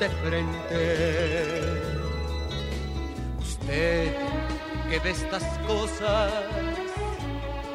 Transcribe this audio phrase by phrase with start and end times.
[0.00, 1.88] De frente
[4.88, 6.32] que ve estas cosas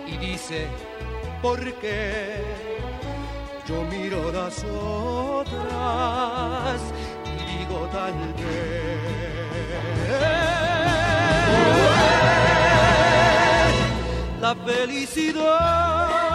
[0.07, 0.67] y dice,
[1.41, 2.41] ¿por qué?
[3.67, 5.61] Yo miro las otras
[7.25, 9.03] y digo tal vez.
[14.41, 16.32] La felicidad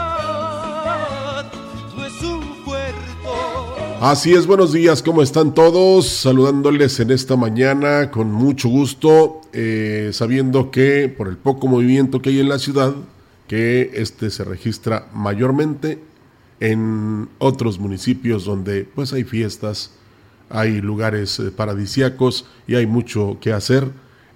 [4.01, 6.07] Así es, buenos días, ¿cómo están todos?
[6.07, 12.31] Saludándoles en esta mañana con mucho gusto, eh, sabiendo que por el poco movimiento que
[12.31, 12.95] hay en la ciudad,
[13.49, 15.99] que este se registra mayormente
[16.61, 19.91] en otros municipios donde pues hay fiestas,
[20.49, 23.91] hay lugares eh, paradisíacos y hay mucho que hacer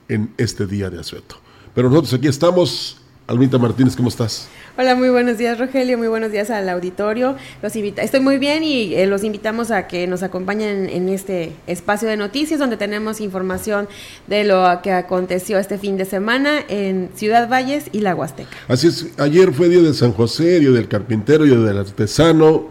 [0.08, 1.36] en este día de asueto.
[1.72, 2.98] Pero nosotros aquí estamos.
[3.28, 4.48] Almita Martínez, ¿cómo estás?
[4.78, 7.36] Hola, muy buenos días Rogelio, muy buenos días al auditorio.
[7.60, 11.52] Los invita Estoy muy bien y eh, los invitamos a que nos acompañen en este
[11.66, 13.86] espacio de noticias donde tenemos información
[14.28, 18.56] de lo que aconteció este fin de semana en Ciudad Valles y la Huasteca.
[18.66, 22.68] Así es, ayer fue día de San José, día del carpintero, día del artesano,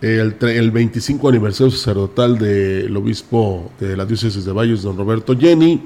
[0.00, 5.82] el, el 25 aniversario sacerdotal del obispo de la diócesis de Valles, don Roberto Jenny.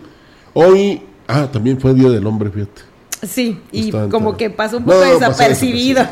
[0.55, 2.96] Hoy, ah, también fue día del hombre, fíjate.
[3.23, 6.07] Sí, y como que pasó un poco desapercibido.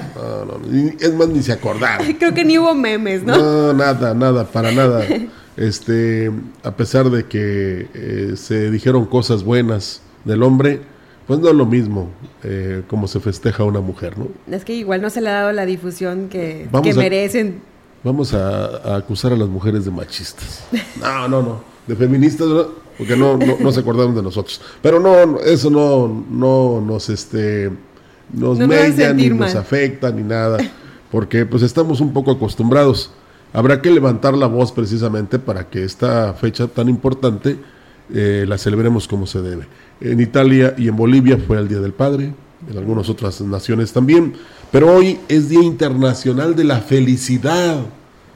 [0.99, 2.13] es más, ni se acordaron.
[2.19, 3.37] Creo que ni hubo memes, ¿no?
[3.37, 5.05] No, nada, nada, para nada.
[5.57, 6.31] este,
[6.63, 10.81] a pesar de que eh, se dijeron cosas buenas del hombre,
[11.27, 12.11] pues no es lo mismo
[12.43, 14.29] eh, como se festeja a una mujer, ¿no?
[14.51, 17.63] Es que igual no se le ha dado la difusión que, merecen.
[18.03, 20.65] Vamos a, acusar a las mujeres de machistas.
[21.01, 21.74] No, no, no.
[21.87, 22.85] De feministas, ¿no?
[22.97, 24.61] porque no, no, se acordaron de nosotros.
[24.83, 27.71] Pero no, eso no, no nos, este,
[28.33, 30.59] nos media, ni nos afecta, ni nada,
[31.11, 33.11] porque pues estamos un poco acostumbrados.
[33.53, 37.57] Habrá que levantar la voz precisamente para que esta fecha tan importante
[38.13, 39.67] eh, la celebremos como se debe.
[40.01, 42.35] En Italia y en Bolivia fue el Día del Padre,
[42.69, 44.35] en algunas otras naciones también,
[44.73, 47.81] pero hoy es Día Internacional de la Felicidad.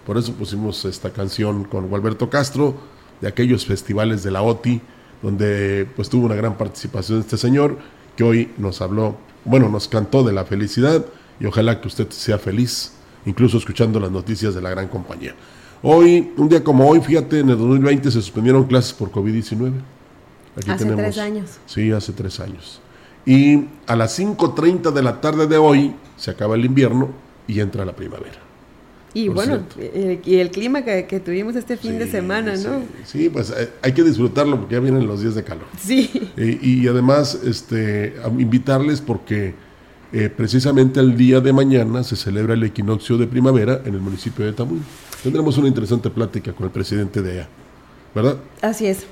[0.07, 2.77] Por eso pusimos esta canción con Gualberto Castro,
[3.21, 4.81] de aquellos festivales de la OTI,
[5.23, 7.79] donde pues tuvo una gran participación este señor,
[8.17, 11.05] que hoy nos habló, bueno, nos cantó de la felicidad
[11.41, 12.93] y ojalá que usted sea feliz,
[13.27, 15.35] incluso escuchando las noticias de la gran compañía.
[15.83, 19.73] Hoy, un día como hoy, fíjate, en el 2020 se suspendieron clases por COVID-19.
[20.67, 21.51] hace tres años.
[21.67, 22.81] Sí, hace tres años.
[23.25, 27.11] Y a las 5.30 de la tarde de hoy se acaba el invierno
[27.47, 28.48] y entra la primavera.
[29.15, 32.83] Y bueno, eh, y el clima que, tuvimos este fin de semana, ¿no?
[33.05, 35.67] Sí, pues eh, hay que disfrutarlo porque ya vienen los días de calor.
[35.81, 36.31] Sí.
[36.37, 39.55] y además, este, invitarles porque
[40.11, 44.45] eh, precisamente el día de mañana se celebra el equinoccio de primavera en el municipio
[44.47, 44.79] de Tamuy.
[45.23, 47.49] Tendremos una interesante plática con el presidente de allá,
[48.15, 48.39] ¿verdad?
[48.63, 49.05] Así es.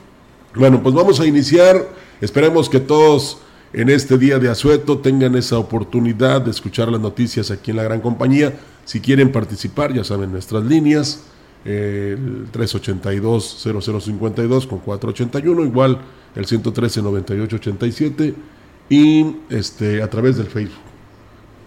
[0.54, 1.86] Bueno, pues vamos a iniciar.
[2.22, 3.38] Esperemos que todos
[3.74, 7.82] en este día de asueto tengan esa oportunidad de escuchar las noticias aquí en la
[7.82, 8.54] gran compañía
[8.86, 11.24] si quieren participar, ya saben nuestras líneas,
[11.64, 15.98] el 382-0052 con 481, igual
[16.36, 18.34] el 113-9887
[18.88, 20.78] y este, a través del Facebook.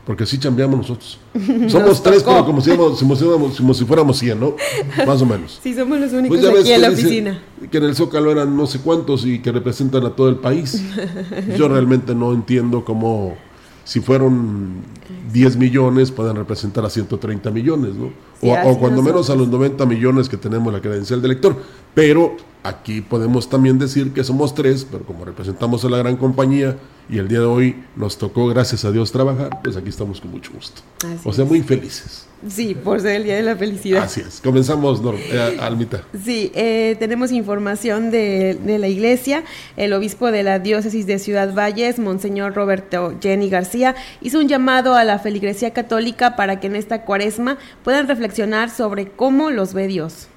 [0.06, 1.20] Porque así chambeamos nosotros.
[1.68, 2.96] Somos tres, pero como si, como,
[3.74, 4.56] si fuéramos 100, ¿no?
[5.06, 5.60] Más o menos.
[5.64, 7.44] Sí, somos los únicos pues aquí en la oficina.
[7.70, 10.82] Que en el Zócalo eran no sé cuántos y que representan a todo el país.
[11.58, 13.36] Yo realmente no entiendo cómo
[13.84, 14.99] si fueron
[15.32, 18.12] 10 millones, pueden representar a 130 millones, ¿no?
[18.42, 21.56] o, cuando menos a los 90 millones que tenemos la credencial de elector.
[21.94, 26.78] Pero aquí podemos también decir que somos tres, pero como representamos a la gran compañía
[27.10, 30.32] y el día de hoy nos tocó, gracias a Dios, trabajar, pues aquí estamos con
[30.32, 30.82] mucho gusto.
[31.24, 32.28] o sea, muy felices.
[32.48, 34.04] Sí, por ser el Día de la Felicidad.
[34.04, 34.40] Así es.
[34.42, 36.04] Comenzamos, eh, Almita.
[36.24, 39.44] Sí, eh, tenemos información de, de, la iglesia.
[39.76, 44.94] El obispo de la diócesis de Ciudad Valles, Monseñor Roberto Jenny García, hizo un llamado
[44.96, 49.88] a la feligresía católica para que en esta cuaresma puedan reflexionar sobre cómo los ve
[49.88, 50.28] Dios.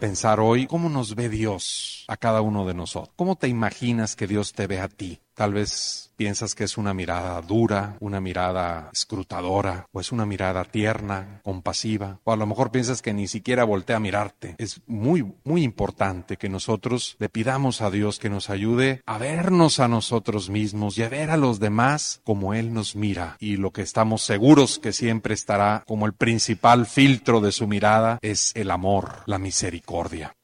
[0.00, 3.12] Pensar hoy cómo nos ve Dios a cada uno de nosotros.
[3.16, 5.20] ¿Cómo te imaginas que Dios te ve a ti?
[5.38, 10.64] Tal vez piensas que es una mirada dura, una mirada escrutadora, o es una mirada
[10.64, 14.56] tierna, compasiva, o a lo mejor piensas que ni siquiera voltea a mirarte.
[14.58, 19.78] Es muy, muy importante que nosotros le pidamos a Dios que nos ayude a vernos
[19.78, 23.36] a nosotros mismos y a ver a los demás como Él nos mira.
[23.38, 28.18] Y lo que estamos seguros que siempre estará como el principal filtro de su mirada
[28.22, 30.34] es el amor, la misericordia.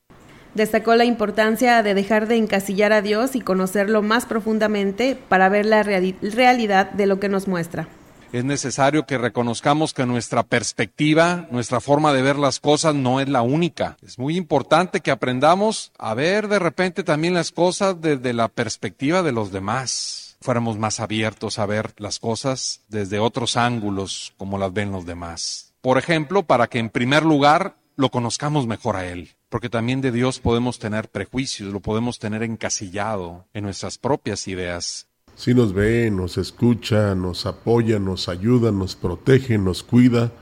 [0.55, 5.67] Destacó la importancia de dejar de encasillar a Dios y conocerlo más profundamente para ver
[5.67, 7.89] la realidad de lo que nos muestra.
[8.33, 13.29] Es necesario que reconozcamos que nuestra perspectiva, nuestra forma de ver las cosas no es
[13.29, 13.97] la única.
[14.03, 19.23] Es muy importante que aprendamos a ver de repente también las cosas desde la perspectiva
[19.23, 20.37] de los demás.
[20.41, 25.73] Fuéramos más abiertos a ver las cosas desde otros ángulos como las ven los demás.
[25.81, 30.11] Por ejemplo, para que en primer lugar lo conozcamos mejor a Él porque también de
[30.11, 35.07] Dios podemos tener prejuicios, lo podemos tener encasillado en nuestras propias ideas.
[35.37, 40.33] Si nos ve, nos escucha, nos apoya, nos ayuda, nos protege, nos cuida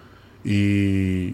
[0.42, 1.32] y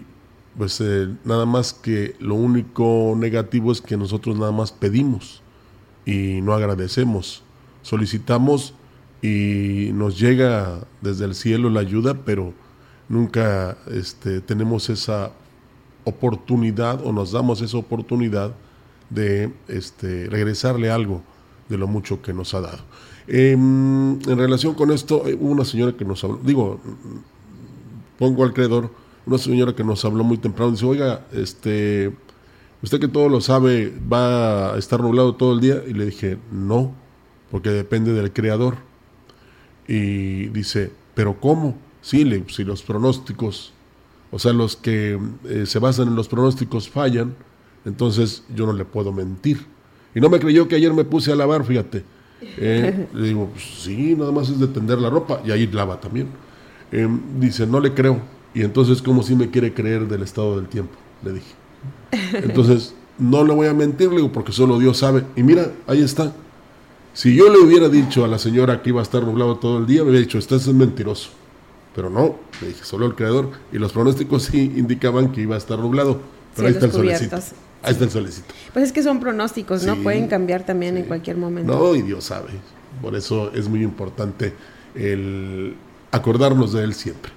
[0.57, 5.41] pues eh, nada más que lo único negativo es que nosotros nada más pedimos
[6.05, 7.43] y no agradecemos.
[7.81, 8.73] Solicitamos
[9.21, 12.53] y nos llega desde el cielo la ayuda, pero
[13.07, 15.31] nunca este, tenemos esa
[16.09, 18.53] oportunidad o nos damos esa oportunidad
[19.09, 21.21] de este, regresarle algo
[21.69, 22.79] de lo mucho que nos ha dado.
[23.27, 26.79] Em, en relación con esto, eh, hubo una señora que nos habló, digo,
[28.17, 28.91] pongo al creador,
[29.25, 32.11] una señora que nos habló muy temprano, dice, oiga, este,
[32.81, 36.37] usted que todo lo sabe, va a estar nublado todo el día, y le dije,
[36.51, 36.93] no,
[37.51, 38.77] porque depende del creador.
[39.87, 41.77] Y dice, pero ¿cómo?
[42.01, 43.73] Sí, le, si los pronósticos
[44.31, 47.35] o sea, los que eh, se basan en los pronósticos fallan,
[47.85, 49.65] entonces yo no le puedo mentir.
[50.13, 52.03] Y no me creyó que ayer me puse a lavar, fíjate.
[52.41, 55.99] Eh, le digo, pues sí, nada más es de tender la ropa, y ahí lava
[55.99, 56.27] también.
[56.91, 57.07] Eh,
[57.39, 58.21] dice, no le creo.
[58.53, 60.93] Y entonces, ¿cómo si me quiere creer del estado del tiempo?
[61.23, 61.53] Le dije.
[62.43, 65.23] Entonces, no le voy a mentir, le digo, porque solo Dios sabe.
[65.35, 66.33] Y mira, ahí está.
[67.13, 69.85] Si yo le hubiera dicho a la señora que iba a estar nublado todo el
[69.85, 71.29] día, me hubiera dicho, estás es mentiroso.
[71.95, 73.49] Pero no, le dije, solo el creador.
[73.71, 76.21] Y los pronósticos sí indicaban que iba a estar nublado.
[76.55, 77.35] Pero ahí está el solecito.
[77.81, 78.53] Ahí está el solecito.
[78.73, 79.95] Pues es que son pronósticos, ¿no?
[79.97, 81.73] Pueden cambiar también en cualquier momento.
[81.73, 82.49] No, y Dios sabe.
[83.01, 84.53] Por eso es muy importante
[84.95, 85.75] el
[86.11, 87.31] acordarnos de Él siempre.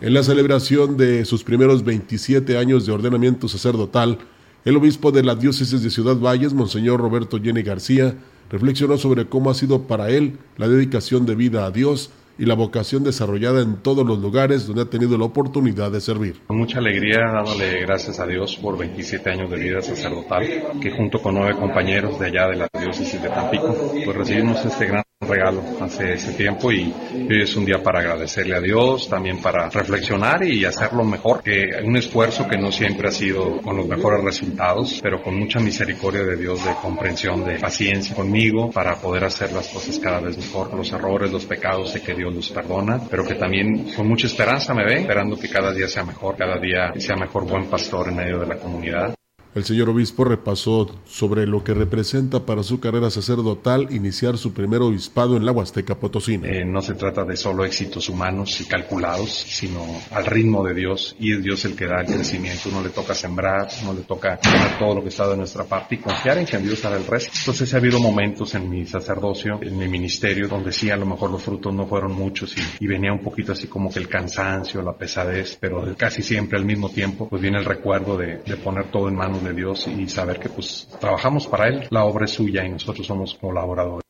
[0.00, 4.18] En la celebración de sus primeros 27 años de ordenamiento sacerdotal,
[4.64, 8.14] el obispo de la diócesis de Ciudad Valles, Monseñor Roberto Jenny García,
[8.50, 12.54] reflexionó sobre cómo ha sido para él la dedicación de vida a Dios y la
[12.54, 16.40] vocación desarrollada en todos los lugares donde ha tenido la oportunidad de servir.
[16.46, 20.46] Con mucha alegría, dándole gracias a Dios por 27 años de vida sacerdotal,
[20.80, 24.86] que junto con nueve compañeros de allá de la diócesis de Tampico, pues recibimos este
[24.86, 29.40] gran regalo hace ese tiempo y hoy es un día para agradecerle a Dios, también
[29.42, 33.86] para reflexionar y hacerlo mejor, que un esfuerzo que no siempre ha sido con los
[33.86, 39.24] mejores resultados, pero con mucha misericordia de Dios, de comprensión, de paciencia conmigo para poder
[39.24, 43.00] hacer las cosas cada vez mejor, los errores, los pecados, de que Dios los perdona,
[43.10, 46.58] pero que también con mucha esperanza me ve, esperando que cada día sea mejor, cada
[46.58, 49.17] día sea mejor buen pastor en medio de la comunidad.
[49.54, 54.82] El señor obispo repasó sobre lo que representa para su carrera sacerdotal iniciar su primer
[54.82, 56.48] obispado en la Huasteca Potosina.
[56.48, 61.16] Eh, no se trata de solo éxitos humanos y calculados, sino al ritmo de Dios
[61.18, 62.68] y es Dios el que da el crecimiento.
[62.68, 65.94] Uno le toca sembrar, uno le toca hacer todo lo que está de nuestra parte
[65.94, 67.32] y confiar en que Dios hará el resto.
[67.38, 71.30] Entonces ha habido momentos en mi sacerdocio, en mi ministerio, donde sí a lo mejor
[71.30, 74.82] los frutos no fueron muchos y, y venía un poquito así como que el cansancio,
[74.82, 78.90] la pesadez, pero casi siempre al mismo tiempo pues viene el recuerdo de, de poner
[78.90, 82.32] todo en manos de Dios y saber que pues trabajamos para Él, la obra es
[82.32, 84.08] suya y nosotros somos colaboradores.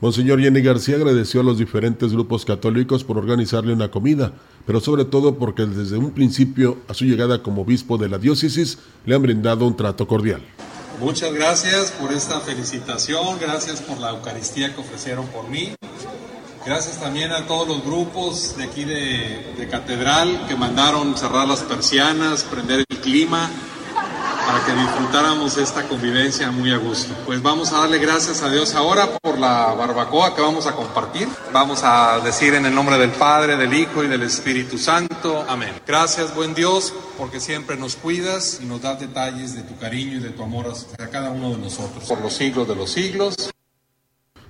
[0.00, 4.32] Monseñor Jenny García agradeció a los diferentes grupos católicos por organizarle una comida,
[4.64, 8.78] pero sobre todo porque desde un principio, a su llegada como obispo de la diócesis,
[9.04, 10.40] le han brindado un trato cordial.
[11.00, 15.74] Muchas gracias por esta felicitación, gracias por la Eucaristía que ofrecieron por mí.
[16.64, 21.62] Gracias también a todos los grupos de aquí de, de Catedral que mandaron cerrar las
[21.62, 23.50] persianas, prender el clima
[24.48, 27.12] para que disfrutáramos esta convivencia muy a gusto.
[27.26, 31.28] Pues vamos a darle gracias a Dios ahora por la barbacoa que vamos a compartir.
[31.52, 35.44] Vamos a decir en el nombre del Padre, del Hijo y del Espíritu Santo.
[35.46, 35.74] Amén.
[35.86, 40.20] Gracias, buen Dios, porque siempre nos cuidas y nos das detalles de tu cariño y
[40.20, 42.04] de tu amor a cada uno de nosotros.
[42.08, 43.50] Por los siglos de los siglos.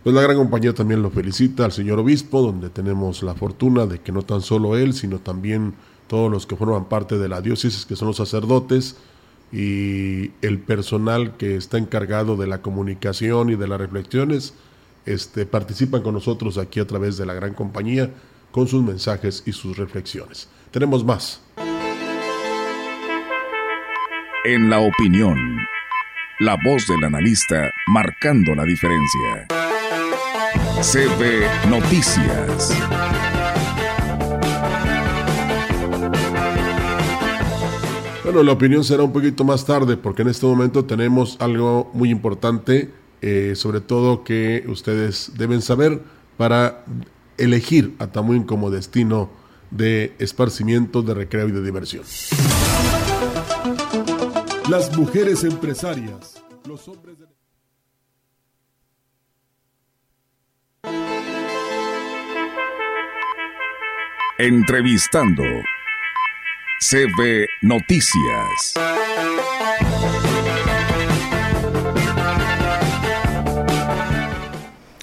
[0.05, 4.01] Pues la gran compañía también lo felicita al señor obispo, donde tenemos la fortuna de
[4.01, 5.75] que no tan solo él, sino también
[6.07, 8.95] todos los que forman parte de la diócesis, que son los sacerdotes,
[9.53, 14.55] y el personal que está encargado de la comunicación y de las reflexiones
[15.07, 18.11] este, participan con nosotros aquí a través de la gran compañía
[18.51, 20.49] con sus mensajes y sus reflexiones.
[20.71, 21.41] Tenemos más.
[24.45, 25.37] En la opinión,
[26.41, 29.49] la voz del analista marcando la diferencia.
[30.81, 33.38] CB Noticias.
[38.29, 42.11] Bueno, la opinión será un poquito más tarde porque en este momento tenemos algo muy
[42.11, 42.93] importante,
[43.23, 46.03] eh, sobre todo que ustedes deben saber
[46.37, 46.85] para
[47.39, 49.31] elegir a Tamuín como destino
[49.71, 52.05] de esparcimiento, de recreo y de diversión.
[54.69, 57.25] Las mujeres empresarias, los hombres de...
[64.37, 65.45] Entrevistando
[66.81, 68.75] CB Noticias.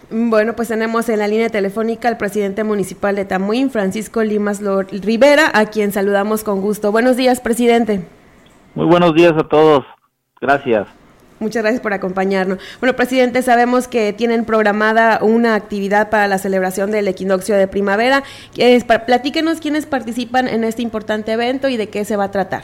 [0.10, 5.52] Bueno, pues tenemos en la línea telefónica al presidente municipal de Tamuín, Francisco Limas Rivera,
[5.54, 6.94] a quien saludamos con gusto.
[6.94, 8.08] Buenos días, presidente.
[8.74, 9.86] Muy buenos días a todos.
[10.40, 10.88] Gracias.
[11.46, 12.58] Muchas gracias por acompañarnos.
[12.80, 18.24] Bueno, presidente, sabemos que tienen programada una actividad para la celebración del equinoccio de primavera.
[19.06, 22.64] platíquenos quiénes participan en este importante evento y de qué se va a tratar.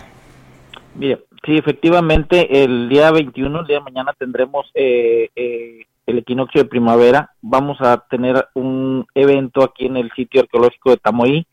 [0.96, 6.64] Mire, sí, efectivamente, el día 21, el día de mañana, tendremos eh, eh, el equinoccio
[6.64, 7.30] de primavera.
[7.44, 11.46] Vamos a tener un evento aquí en el sitio arqueológico de Tamoí.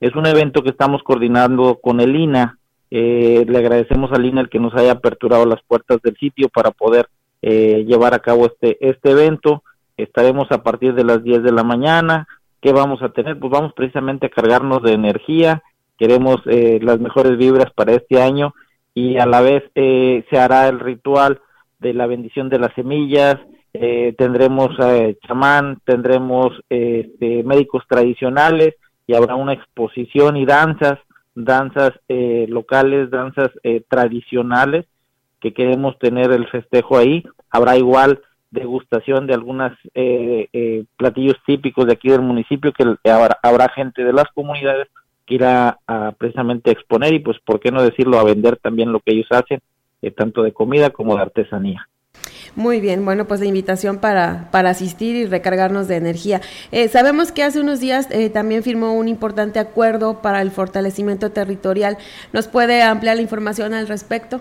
[0.00, 2.58] Es un evento que estamos coordinando con el INA,
[2.96, 6.70] eh, le agradecemos a Lina el que nos haya aperturado las puertas del sitio para
[6.70, 7.08] poder
[7.42, 9.64] eh, llevar a cabo este, este evento.
[9.96, 12.28] Estaremos a partir de las 10 de la mañana.
[12.60, 13.36] ¿Qué vamos a tener?
[13.36, 15.64] Pues vamos precisamente a cargarnos de energía.
[15.98, 18.54] Queremos eh, las mejores vibras para este año
[18.94, 21.40] y a la vez se hará el ritual
[21.80, 23.40] de la bendición de las semillas.
[23.72, 24.70] tendremos
[25.26, 28.76] chamán, tendremos este, médicos tradicionales
[29.08, 31.00] y habrá una exposición y danzas
[31.34, 34.86] danzas eh, locales, danzas eh, tradicionales,
[35.40, 37.24] que queremos tener el festejo ahí.
[37.50, 44.04] Habrá igual degustación de algunos eh, platillos típicos de aquí del municipio que habrá, gente
[44.04, 44.88] de las comunidades
[45.26, 49.00] que irá a precisamente exponer y pues por qué no decirlo a vender también lo
[49.00, 49.60] que ellos hacen
[50.16, 51.88] tanto de comida como de artesanía.
[52.56, 56.40] Muy bien, bueno, pues la invitación para, para asistir y recargarnos de energía.
[56.70, 61.30] Eh, sabemos que hace unos días eh, también firmó un importante acuerdo para el fortalecimiento
[61.30, 61.96] territorial.
[62.32, 64.40] ¿Nos puede ampliar la información al respecto?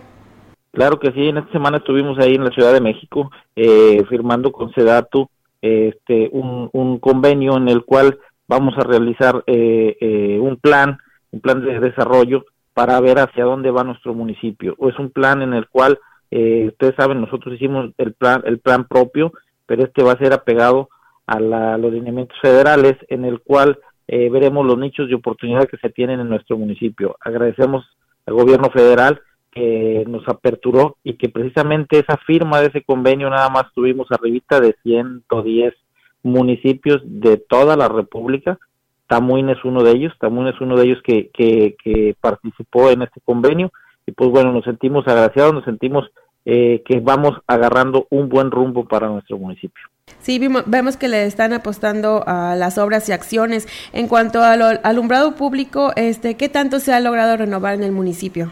[0.72, 4.52] Claro que sí, en esta semana estuvimos ahí en la Ciudad de México eh, firmando
[4.52, 5.28] con Sedatu
[5.62, 10.98] este, un, un, convenio en el cual vamos a realizar un plan,
[11.32, 14.76] un plan de desarrollo para ver hacia dónde va nuestro municipio.
[14.90, 16.00] Es un plan en el cual
[16.36, 19.34] eh, ustedes saben, nosotros hicimos el plan, el plan propio,
[19.68, 20.90] pero este va a ser apegado
[21.28, 25.92] a, los lineamientos federales, en el cual eh, veremos los nichos de oportunidad que se
[25.92, 27.16] tienen en nuestro municipio.
[27.22, 27.86] Agradecemos
[28.26, 29.22] al gobierno federal
[29.52, 34.60] que nos aperturó y que precisamente esa firma de ese convenio nada más tuvimos arribita
[34.60, 35.76] de 110
[36.24, 38.58] municipios de toda la República.
[39.06, 43.04] Tamuín es uno de ellos, Tamuín es uno de ellos que, que, que participó en
[43.04, 43.72] este convenio
[44.08, 46.10] y pues bueno, nos sentimos agraciados, nos sentimos
[46.46, 49.84] eh, que vamos agarrando un buen rumbo para nuestro municipio.
[50.20, 53.68] Sí, vemos que le están apostando a las obras y acciones.
[53.94, 58.52] En cuanto al alumbrado público, este, ¿qué tanto se ha logrado renovar en el municipio?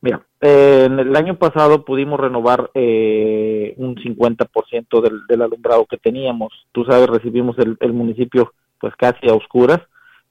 [0.00, 5.96] Mira, eh, en el año pasado pudimos renovar eh, un 50% del, del alumbrado que
[5.96, 6.52] teníamos.
[6.72, 9.80] Tú sabes, recibimos el, el municipio pues casi a oscuras.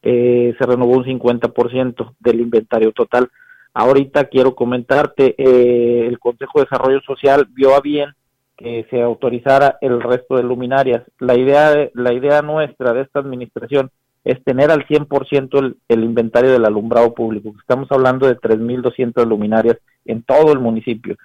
[0.01, 3.29] Eh, se renovó un 50% del inventario total.
[3.77, 8.11] Ahorita quiero comentarte, eh, el Consejo de Desarrollo Social vio a bien
[8.55, 11.03] que se autorizara el resto de luminarias.
[11.19, 13.91] La idea, la idea nuestra de esta administración
[14.23, 17.53] es tener al 100% el, el inventario del alumbrado público.
[17.59, 21.17] Estamos hablando de 3.200 luminarias en todo el municipio.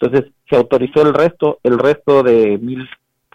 [0.00, 2.88] Entonces, se autorizó el resto, el resto de mil,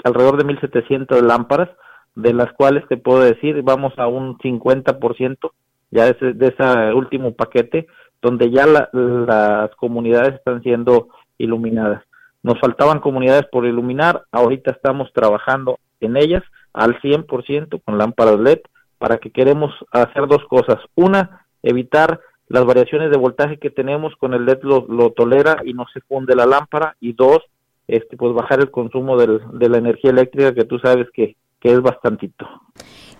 [0.03, 1.70] alrededor de 1.700 lámparas,
[2.15, 5.51] de las cuales te puedo decir, vamos a un 50%
[5.92, 7.86] ya de de ese último paquete,
[8.24, 12.03] donde ya las comunidades están siendo iluminadas.
[12.42, 16.42] Nos faltaban comunidades por iluminar, ahorita estamos trabajando en ellas
[16.74, 18.60] al 100% con lámparas LED
[18.98, 20.77] para que queremos hacer dos cosas.
[20.96, 25.86] Una, evitar las variaciones de voltaje que tenemos con el LED lo, tolera y no
[25.94, 27.39] se funde la lámpara y dos,
[27.88, 31.82] este, pues bajar el consumo de la energía eléctrica que tú sabes que, que es
[31.82, 32.46] bastantito.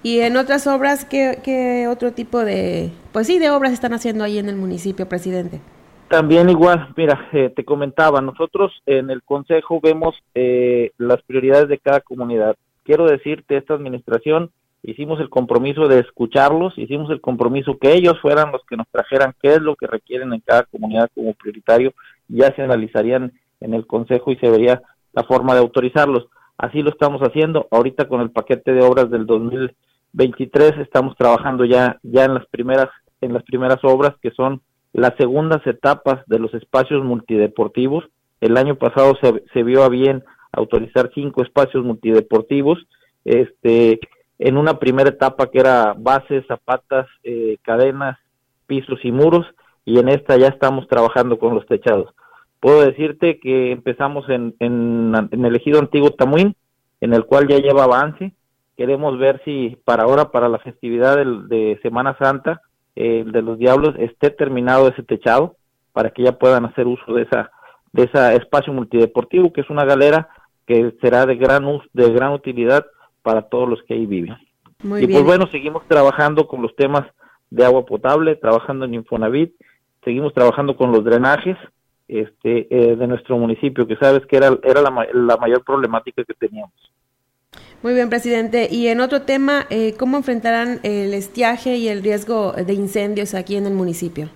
[0.04, 4.26] Y en otras obras, ¿qué, ¿qué, otro tipo de, pues sí, de obras están haciendo
[4.26, 5.62] ahí en el municipio, presidente?
[6.10, 11.78] También igual, mira, eh, te comentaba, nosotros en el Consejo vemos eh, las prioridades de
[11.78, 12.58] cada comunidad.
[12.84, 14.52] Quiero decirte, esta administración
[14.84, 19.34] hicimos el compromiso de escucharlos, hicimos el compromiso que ellos fueran los que nos trajeran
[19.42, 21.94] qué es lo que requieren en cada comunidad como prioritario,
[22.28, 23.32] ya se analizarían
[23.62, 24.82] en el Consejo y se vería
[25.14, 26.28] la forma de autorizarlos.
[26.64, 27.68] Así lo estamos haciendo.
[27.72, 32.88] Ahorita con el paquete de obras del 2023 estamos trabajando ya ya en las primeras
[33.20, 34.62] en las primeras obras que son
[34.94, 38.06] las segundas etapas de los espacios multideportivos.
[38.40, 42.80] El año pasado se, se vio a bien autorizar cinco espacios multideportivos,
[43.26, 44.00] este,
[44.40, 48.18] en una primera etapa que era bases, zapatas, eh, cadenas,
[48.68, 49.46] pisos y muros,
[49.84, 52.16] y en esta ya estamos trabajando con los techados.
[52.64, 56.56] Puedo decirte que empezamos en, en, en el ejido antiguo Tamuín,
[57.02, 58.32] en el cual ya lleva avance.
[58.78, 62.62] Queremos ver si para ahora, para la festividad de Semana Santa,
[62.96, 65.58] el de los Diablos esté terminado ese techado
[65.92, 67.52] para que ya puedan hacer uso de esa
[67.92, 70.30] de ese espacio multideportivo que es una galera
[70.66, 72.86] que será de gran de gran utilidad
[73.24, 74.38] para todos los que ahí viven.
[74.82, 77.04] y pues bueno, seguimos trabajando con los temas
[77.50, 79.54] de agua potable, trabajando en Infonavit,
[80.06, 81.58] seguimos trabajando con los drenajes
[82.08, 86.34] este eh, de nuestro municipio, que sabes que era era la, la mayor problemática que
[86.34, 86.74] teníamos.
[87.84, 88.70] Muy bien, presidente.
[88.72, 93.58] Y en otro tema, eh, ¿cómo enfrentarán el estiaje y el riesgo de incendios aquí
[93.58, 94.30] en el municipio?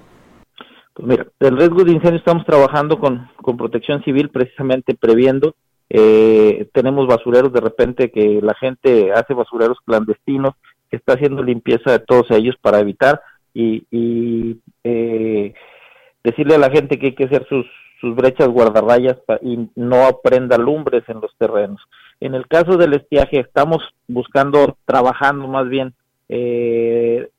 [0.94, 5.56] Pues mira, el riesgo de incendios estamos trabajando con, con protección civil precisamente previendo.
[5.90, 10.56] Eh, tenemos basureros de repente que la gente hace basureros clandestinos,
[10.90, 13.22] que está haciendo limpieza de todos ellos para evitar
[13.54, 15.54] y, y eh,
[16.28, 17.66] decirle a la gente que hay que hacer sus,
[18.02, 21.82] sus brechas guardarrayas y no aprenda lumbres en los terrenos.
[22.20, 25.94] En el caso del estiaje estamos buscando, trabajando más bien
[26.30, 27.30] eh,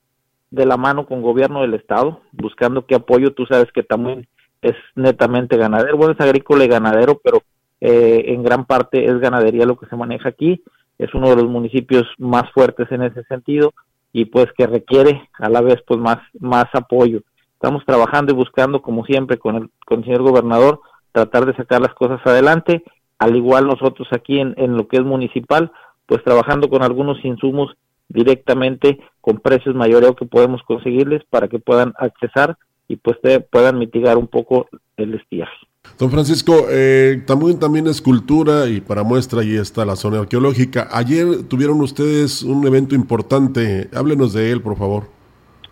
[0.51, 3.35] de la mano con gobierno del estado, buscando qué apoyo.
[3.35, 4.27] Tú sabes que también
[4.63, 7.43] es netamente ganadero, bueno, es agrícola y ganadero, pero
[7.81, 10.63] eh, en gran parte es ganadería lo que se maneja aquí.
[10.99, 13.73] Es uno de los municipios más fuertes en ese sentido
[14.13, 17.21] y pues que requiere a la vez pues más más apoyo.
[17.59, 21.81] Estamos trabajando y buscando como siempre con el con el señor gobernador tratar de sacar
[21.81, 22.85] las cosas adelante
[23.19, 25.73] al igual nosotros aquí en, en lo que es municipal,
[26.07, 27.77] pues trabajando con algunos insumos
[28.09, 33.19] directamente con precios mayores que podemos conseguirles para que puedan accesar y pues
[33.51, 34.67] puedan mitigar un poco
[34.97, 35.53] el estiaje.
[35.99, 40.89] Don Francisco, eh, también, también es cultura y para muestra ahí está la zona arqueológica.
[40.93, 45.18] Ayer tuvieron ustedes un evento importante, háblenos de él, por favor.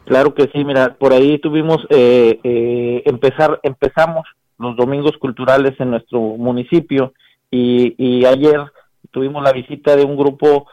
[0.06, 4.24] Claro que sí, mira, por ahí tuvimos, eh, eh, empezar, empezamos
[4.56, 7.12] los domingos culturales en nuestro municipio
[7.50, 8.60] y, ayer
[9.10, 10.68] tuvimos la visita de un grupo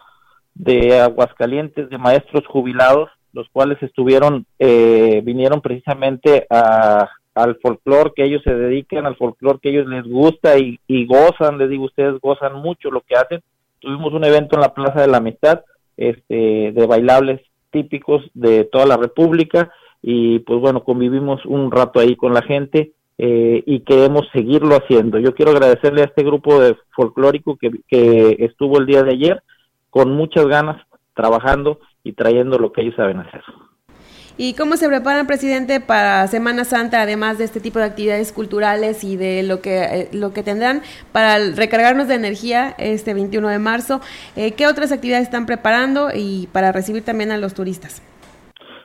[0.53, 8.25] de Aguascalientes de maestros jubilados, los cuales estuvieron, eh, vinieron precisamente a, al folclore que
[8.25, 12.19] ellos se dedican, al folclore que ellos les gusta y, y, gozan, les digo, ustedes
[12.21, 13.41] gozan mucho lo que hacen.
[13.79, 15.61] Tuvimos un evento en la Plaza de la Amistad,
[15.97, 17.41] este, de bailables
[17.73, 19.69] típicos de toda la República
[20.01, 25.19] y pues bueno, convivimos un rato ahí con la gente eh, y queremos seguirlo haciendo.
[25.19, 29.43] Yo quiero agradecerle a este grupo de folclórico que, que estuvo el día de ayer
[29.89, 30.81] con muchas ganas
[31.13, 33.43] trabajando y trayendo lo que ellos saben hacer.
[34.37, 39.03] ¿Y cómo se preparan, presidente, para Semana Santa, además de este tipo de actividades culturales
[39.03, 43.59] y de lo que, eh, lo que tendrán para recargarnos de energía este 21 de
[43.59, 44.01] marzo?
[44.35, 48.01] Eh, ¿Qué otras actividades están preparando y para recibir también a los turistas?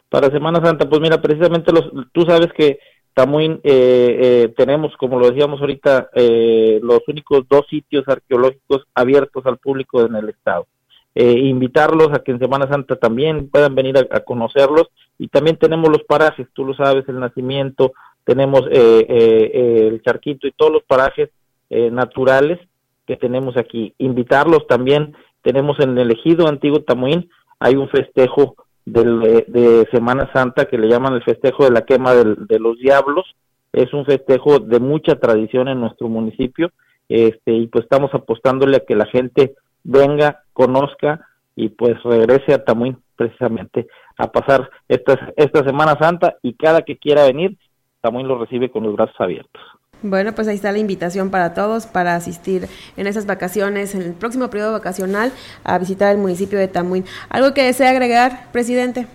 [0.09, 2.79] Para Semana Santa, pues mira, precisamente los, tú sabes que
[3.27, 9.45] muy eh, eh, tenemos, como lo decíamos ahorita, eh, los únicos dos sitios arqueológicos abiertos
[9.47, 10.67] al público en el estado.
[11.15, 16.05] invitarlos a que en Semana Santa también puedan venir a, conocerlos y también tenemos los
[16.05, 17.93] parajes, tú lo sabes, el nacimiento,
[18.25, 21.31] tenemos el charquito y todos los parajes
[21.71, 22.59] naturales
[23.07, 23.95] que tenemos aquí.
[23.99, 28.55] Invitarlos también, tenemos en el ejido antiguo Tamuín, hay un festejo
[28.85, 33.27] de, Semana Santa que le llaman el festejo de la quema de los diablos.
[33.73, 36.71] Es un festejo de mucha tradición en nuestro municipio
[37.09, 41.28] este, y pues estamos apostándole a que la gente venga, conozca
[41.59, 46.97] y pues regrese a Tamuín precisamente a pasar esta, esta Semana Santa y cada que
[46.97, 47.59] quiera venir,
[48.01, 49.61] Tamuín lo recibe con los brazos abiertos.
[50.01, 54.15] Bueno, pues ahí está la invitación para todos para asistir en esas vacaciones, en el
[54.15, 55.33] próximo periodo vacacional,
[55.65, 57.05] a visitar el municipio de Tamuín.
[57.29, 59.09] ¿Algo que desea agregar, presidente?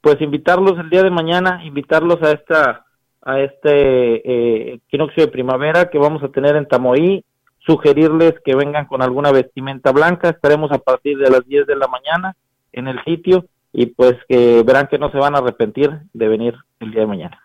[0.00, 2.86] Pues invitarlos el día de mañana, invitarlos a esta
[3.24, 7.24] a este eh, equinoccio de primavera que vamos a tener en Tamoí,
[7.66, 11.88] sugerirles que vengan con alguna vestimenta blanca, estaremos a partir de las 10 de la
[11.88, 12.36] mañana
[12.72, 16.54] en el sitio y pues que verán que no se van a arrepentir de venir
[16.80, 17.38] el día de mañana.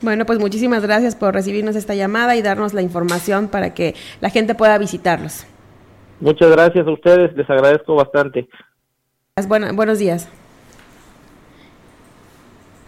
[0.00, 4.30] Bueno, pues muchísimas gracias por recibirnos esta llamada y darnos la información para que la
[4.30, 5.46] gente pueda visitarlos.
[6.20, 8.48] Muchas gracias a ustedes, les agradezco bastante.
[9.48, 10.28] buenos días.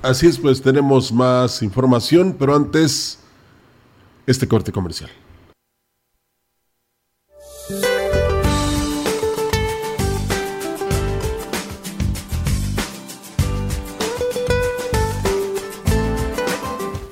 [0.02, 3.24] Así es, pues tenemos más información, pero antes,
[4.26, 5.10] este corte comercial.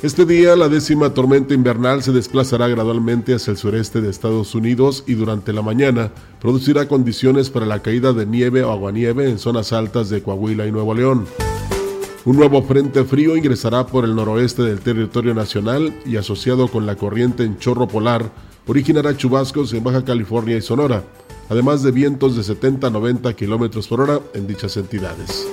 [0.05, 5.03] Este día la décima tormenta invernal se desplazará gradualmente hacia el sureste de Estados Unidos
[5.07, 6.13] y durante la mañana
[6.43, 10.73] producirá condiciones para la caída de nieve o aguanieve en zonas altas de Coahuila y
[10.73, 11.25] Nuevo León.
[12.27, 16.97] Un nuevo frente frío ingresará por el noroeste del territorio nacional y asociado con la
[16.97, 18.31] corriente en chorro polar
[18.67, 21.03] originará chubascos en Baja California y Sonora,
[21.49, 25.49] además de vientos de 70 a 90 kilómetros por hora en dichas entidades.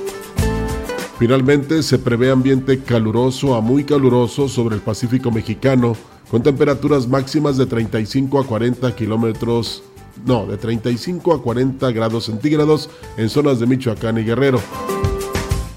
[1.22, 5.96] Finalmente, se prevé ambiente caluroso a muy caluroso sobre el Pacífico mexicano,
[6.32, 9.84] con temperaturas máximas de 35 a 40 kilómetros,
[10.26, 14.60] no, de 35 a 40 grados centígrados en zonas de Michoacán y Guerrero.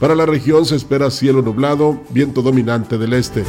[0.00, 3.44] Para la región se espera cielo nublado, viento dominante del este.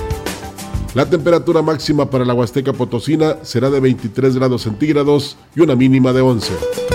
[0.96, 6.12] La temperatura máxima para la Huasteca Potosina será de 23 grados centígrados y una mínima
[6.12, 6.95] de 11.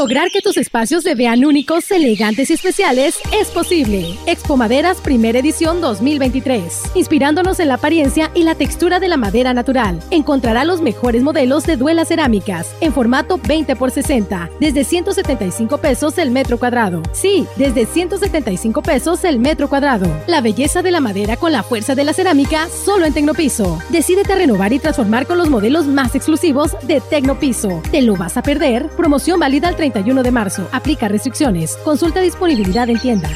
[0.00, 4.16] Lograr que tus espacios se vean únicos, elegantes y especiales es posible.
[4.24, 6.92] Expo Maderas Primera Edición 2023.
[6.94, 10.02] Inspirándonos en la apariencia y la textura de la madera natural.
[10.10, 16.16] Encontrará los mejores modelos de duelas cerámicas en formato 20 x 60, desde 175 pesos
[16.16, 17.02] el metro cuadrado.
[17.12, 20.06] Sí, desde 175 pesos el metro cuadrado.
[20.26, 23.78] La belleza de la madera con la fuerza de la cerámica solo en Tecnopiso.
[23.90, 27.82] Decídete a renovar y transformar con los modelos más exclusivos de Tecnopiso.
[27.90, 28.86] ¿Te lo vas a perder?
[28.96, 30.68] Promoción válida al 30 31 de marzo.
[30.72, 31.76] Aplica restricciones.
[31.84, 33.30] Consulta disponibilidad en tienda.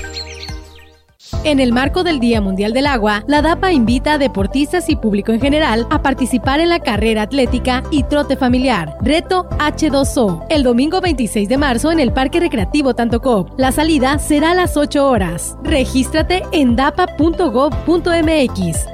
[1.45, 5.31] En el marco del Día Mundial del Agua, la DAPA invita a deportistas y público
[5.31, 11.03] en general a participar en la carrera atlética y trote familiar, Reto H2O, el domingo
[11.03, 13.61] 26 de marzo en el Parque Recreativo Tantocop.
[13.61, 15.59] La salida será a las 8 horas.
[15.63, 17.27] Regístrate en dapa.gov.mx,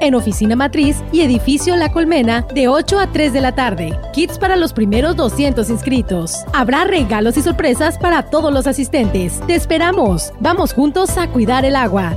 [0.00, 3.96] en Oficina Matriz y Edificio La Colmena, de 8 a 3 de la tarde.
[4.12, 6.34] Kits para los primeros 200 inscritos.
[6.52, 9.40] Habrá regalos y sorpresas para todos los asistentes.
[9.46, 10.32] Te esperamos.
[10.40, 12.16] Vamos juntos a cuidar el agua.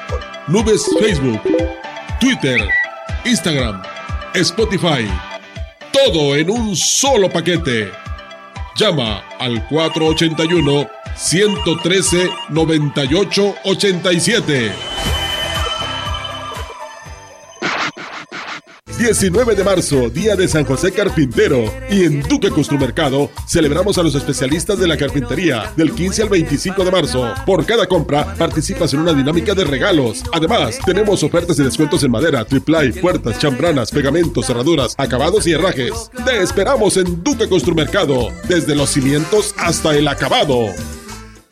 [0.51, 1.39] Nubes Facebook,
[2.19, 2.59] Twitter,
[3.23, 3.81] Instagram,
[4.33, 5.07] Spotify.
[5.93, 7.89] Todo en un solo paquete.
[8.75, 15.20] Llama al 481 113 9887.
[19.01, 21.63] 19 de marzo, Día de San José Carpintero.
[21.89, 26.85] Y en Duque Construmercado celebramos a los especialistas de la carpintería del 15 al 25
[26.85, 27.33] de marzo.
[27.43, 30.21] Por cada compra participas en una dinámica de regalos.
[30.31, 36.11] Además, tenemos ofertas y descuentos en madera, triplay, puertas, chambranas, pegamentos, cerraduras, acabados y herrajes.
[36.23, 40.67] Te esperamos en Duque Construmercado, desde los cimientos hasta el acabado.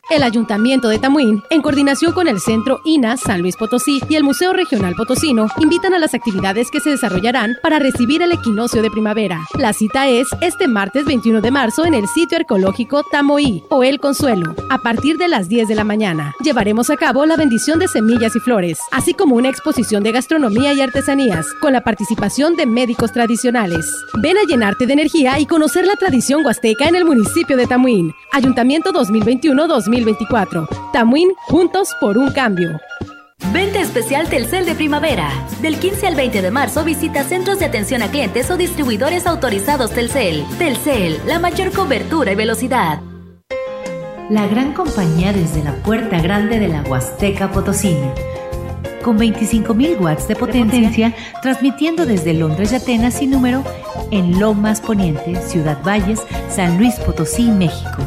[0.09, 4.23] El Ayuntamiento de Tamuín, en coordinación con el Centro INA San Luis Potosí y el
[4.23, 8.89] Museo Regional Potosino, invitan a las actividades que se desarrollarán para recibir el equinoccio de
[8.89, 9.45] primavera.
[9.59, 13.99] La cita es este martes 21 de marzo en el sitio arqueológico Tamoí o El
[13.99, 16.33] Consuelo, a partir de las 10 de la mañana.
[16.43, 20.73] Llevaremos a cabo la bendición de semillas y flores, así como una exposición de gastronomía
[20.73, 23.85] y artesanías, con la participación de médicos tradicionales.
[24.15, 28.15] Ven a llenarte de energía y conocer la tradición huasteca en el municipio de Tamuín.
[28.31, 29.98] Ayuntamiento 2021-2022.
[29.99, 30.67] 2024.
[30.93, 32.79] Tamuín, juntos por un cambio.
[33.53, 35.29] Venta especial Telcel de primavera.
[35.61, 39.91] Del 15 al 20 de marzo visita centros de atención a clientes o distribuidores autorizados
[39.91, 40.45] Telcel.
[40.57, 43.01] Telcel, la mayor cobertura y velocidad.
[44.29, 48.13] La gran compañía desde la puerta grande de la Huasteca Potosina.
[49.03, 53.63] Con 25.000 watts de potencia, transmitiendo desde Londres y Atenas sin número
[54.11, 58.03] en Lomas Poniente, Ciudad Valles, San Luis Potosí, México.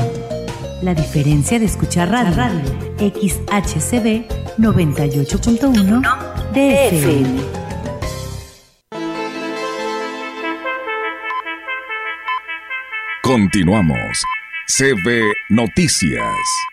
[0.83, 2.63] La diferencia de escuchar radio, radio
[2.99, 4.25] XHCB
[4.59, 6.03] 98.1
[6.53, 7.61] DFM.
[13.23, 14.25] Continuamos.
[14.67, 16.70] CB Noticias.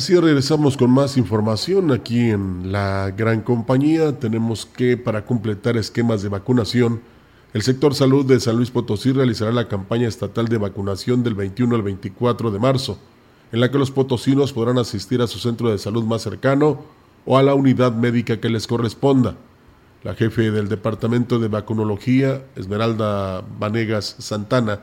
[0.00, 4.18] Así regresamos con más información aquí en la gran compañía.
[4.18, 7.02] Tenemos que para completar esquemas de vacunación,
[7.52, 11.76] el sector salud de San Luis Potosí realizará la campaña estatal de vacunación del 21
[11.76, 12.98] al 24 de marzo,
[13.52, 16.82] en la que los potosinos podrán asistir a su centro de salud más cercano
[17.26, 19.36] o a la unidad médica que les corresponda.
[20.02, 24.80] La jefe del Departamento de Vacunología, Esmeralda Vanegas Santana,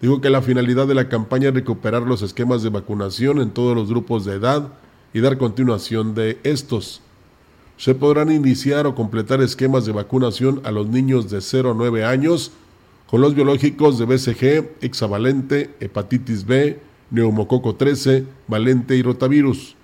[0.00, 3.76] Digo que la finalidad de la campaña es recuperar los esquemas de vacunación en todos
[3.76, 4.72] los grupos de edad
[5.12, 7.02] y dar continuación de estos.
[7.76, 12.04] Se podrán iniciar o completar esquemas de vacunación a los niños de 0 a 9
[12.04, 12.52] años
[13.10, 19.76] con los biológicos de BCG, hexavalente, hepatitis B, neumococo 13, valente y rotavirus.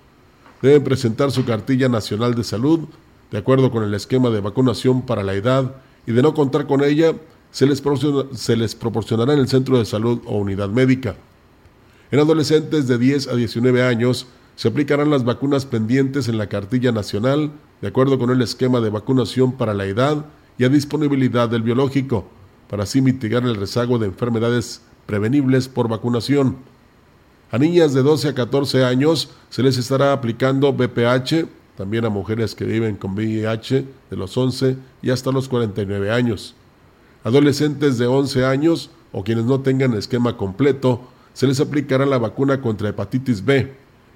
[0.61, 2.87] Deben presentar su cartilla nacional de salud
[3.31, 5.75] de acuerdo con el esquema de vacunación para la edad
[6.05, 7.13] y de no contar con ella,
[7.51, 7.81] se les,
[8.33, 11.15] se proporcionará en el centro de salud o unidad médica.
[12.11, 16.91] En adolescentes de 10 a 19 años se aplicarán las vacunas pendientes en la cartilla
[16.91, 20.25] nacional de acuerdo con el esquema de vacunación para la edad
[20.57, 22.27] y a disponibilidad del biológico,
[22.69, 26.57] para así mitigar el rezago de enfermedades prevenibles por vacunación.
[27.51, 32.55] A niñas de 12 a 14 años se les estará aplicando BPH, también a mujeres
[32.55, 36.55] que viven con VIH de los 11 y hasta los 49 años.
[37.27, 41.01] Adolescentes de 11 años o quienes no tengan esquema completo,
[41.33, 43.73] se les aplicará la vacuna contra hepatitis B.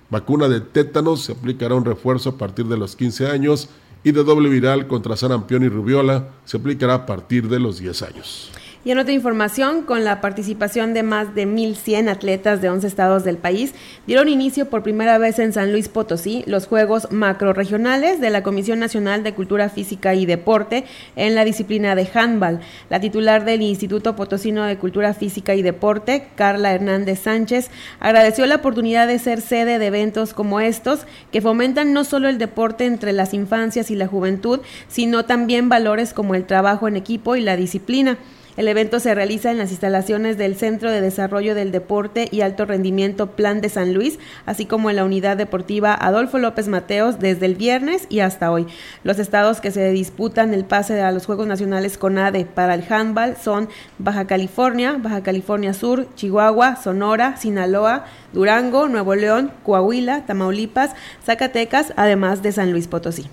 [0.10, 3.68] Vacuna de tétanos se aplicará un refuerzo a partir de los 15 años
[4.06, 8.02] y de doble viral contra sarampión y rubiola se aplicará a partir de los 10
[8.04, 8.50] años.
[8.84, 13.24] Y en otra información, con la participación de más de 1.100 atletas de 11 estados
[13.24, 13.76] del país,
[14.08, 18.80] dieron inicio por primera vez en San Luis Potosí los Juegos Macroregionales de la Comisión
[18.80, 22.60] Nacional de Cultura Física y Deporte en la disciplina de handball.
[22.90, 28.56] La titular del Instituto Potosino de Cultura Física y Deporte, Carla Hernández Sánchez, agradeció la
[28.56, 33.14] oportunidad de ser sede de eventos como estos, que fomentan no solo el deporte entre
[33.14, 37.56] las infancias y la juventud, sino también valores como el trabajo en equipo y la
[37.56, 38.18] disciplina.
[38.58, 42.66] El evento se realiza en las instalaciones del Centro de Desarrollo del Deporte y Alto
[42.66, 47.46] Rendimiento Plan de San Luis, así como en la unidad deportiva Adolfo López Mateos desde
[47.46, 48.68] el viernes y hasta hoy.
[49.06, 53.38] Los estados que se disputan el pase a los Juegos Nacionales CONADE para el handball
[53.38, 60.92] son Baja California, Baja California Sur, Chihuahua, Sonora, Sinaloa, Durango, Nuevo León, Coahuila, Tamaulipas,
[61.26, 63.30] Zacatecas, además de San Luis Potosí.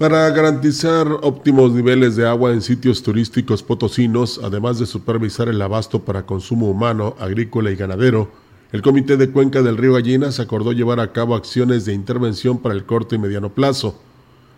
[0.00, 6.06] Para garantizar óptimos niveles de agua en sitios turísticos potosinos, además de supervisar el abasto
[6.06, 8.30] para consumo humano, agrícola y ganadero,
[8.72, 12.74] el Comité de Cuenca del Río Gallinas acordó llevar a cabo acciones de intervención para
[12.74, 14.00] el corto y mediano plazo.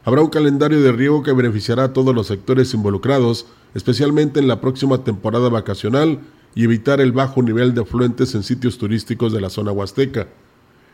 [0.04, 4.60] Habrá un calendario de riego que beneficiará a todos los sectores involucrados, especialmente en la
[4.60, 6.20] próxima temporada vacacional,
[6.54, 10.28] y evitar el bajo nivel de afluentes en sitios turísticos de la zona huasteca.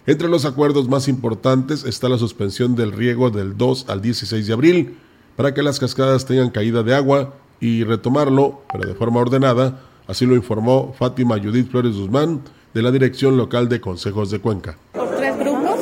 [0.08, 4.52] Entre los acuerdos más importantes está la suspensión del riego del 2 al 16 de
[4.54, 4.96] abril
[5.36, 10.24] para que las cascadas tengan caída de agua y retomarlo, pero de forma ordenada, así
[10.24, 12.40] lo informó Fátima Judith Flores Guzmán
[12.72, 14.78] de la Dirección Local de Consejos de Cuenca.
[14.94, 15.78] Por tres grupos,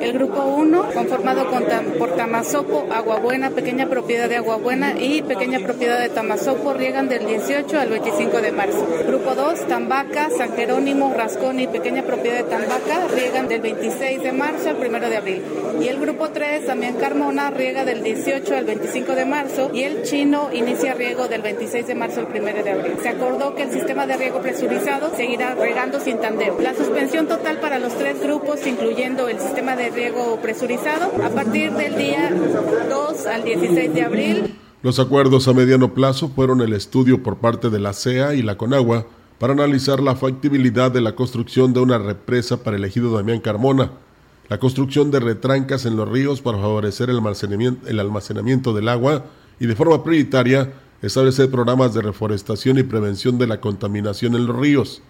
[0.00, 0.84] el grupo 1
[1.20, 7.08] conformado con, por Tamazopo, Aguabuena, pequeña propiedad de Aguabuena y pequeña propiedad de Tamazopo riegan
[7.08, 8.86] del 18 al 25 de marzo.
[9.06, 14.32] Grupo 2, Tambaca, San Jerónimo, Rascón y pequeña propiedad de Tambaca riegan del 26 de
[14.32, 15.42] marzo al 1 de abril.
[15.80, 20.02] Y el grupo 3, también Carmona, riega del 18 al 25 de marzo y el
[20.02, 22.94] Chino inicia riego del 26 de marzo al 1 de abril.
[23.02, 26.58] Se acordó que el sistema de riego presurizado seguirá regando sin tandeo.
[26.60, 31.72] La suspensión total para los tres grupos, incluyendo el sistema de riego presurizado, a partir
[31.72, 32.30] del día
[32.88, 34.54] 2 al 16 de abril.
[34.82, 38.56] Los acuerdos a mediano plazo fueron el estudio por parte de la CEA y la
[38.56, 39.06] CONAGUA
[39.38, 43.90] para analizar la factibilidad de la construcción de una represa para el ejido Damián Carmona,
[44.48, 49.24] la construcción de retrancas en los ríos para favorecer el almacenamiento, el almacenamiento del agua
[49.58, 54.56] y de forma prioritaria establecer programas de reforestación y prevención de la contaminación en los
[54.56, 55.02] ríos.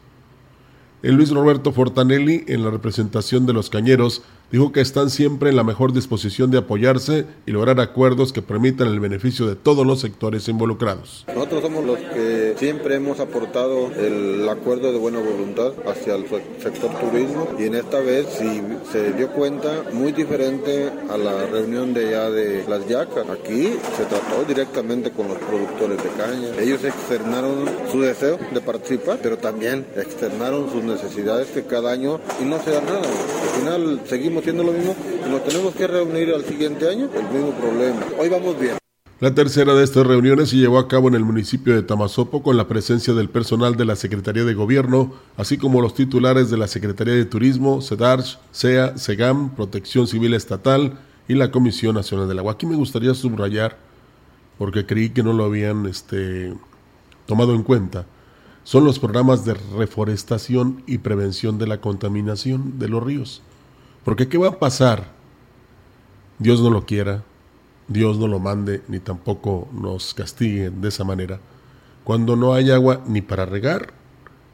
[1.03, 5.57] El Luis Roberto Fortanelli, en la representación de los cañeros, dijo que están siempre en
[5.57, 10.01] la mejor disposición de apoyarse y lograr acuerdos que permitan el beneficio de todos los
[10.01, 11.25] sectores involucrados.
[11.29, 16.91] Nosotros somos los que siempre hemos aportado el acuerdo de buena voluntad hacia el sector
[16.99, 22.11] turismo y en esta vez si se dio cuenta muy diferente a la reunión de
[22.11, 23.29] ya de las yacas.
[23.29, 26.61] Aquí se trató directamente con los productores de caña.
[26.61, 32.45] Ellos externaron su deseo de participar, pero también externaron sus necesidades que cada año y
[32.45, 33.01] no se da nada.
[33.01, 34.97] Al final seguimos haciendo lo mismo
[35.39, 38.01] tenemos que reunir al siguiente año, el mismo problema.
[38.19, 38.77] Hoy vamos bien.
[39.21, 42.57] La tercera de estas reuniones se llevó a cabo en el municipio de Tamazopo con
[42.57, 46.67] la presencia del personal de la Secretaría de Gobierno, así como los titulares de la
[46.67, 50.99] Secretaría de Turismo, CEDARCH, SEA, SEGAM, Protección Civil Estatal
[51.29, 52.53] y la Comisión Nacional del Agua.
[52.53, 53.77] Aquí me gustaría subrayar,
[54.57, 56.55] porque creí que no lo habían este,
[57.27, 58.07] tomado en cuenta,
[58.65, 63.43] son los programas de reforestación y prevención de la contaminación de los ríos.
[64.05, 65.05] Porque ¿qué va a pasar?
[66.39, 67.23] Dios no lo quiera,
[67.89, 71.41] Dios no lo mande, ni tampoco nos castigue de esa manera,
[72.05, 73.93] cuando no hay agua ni para regar,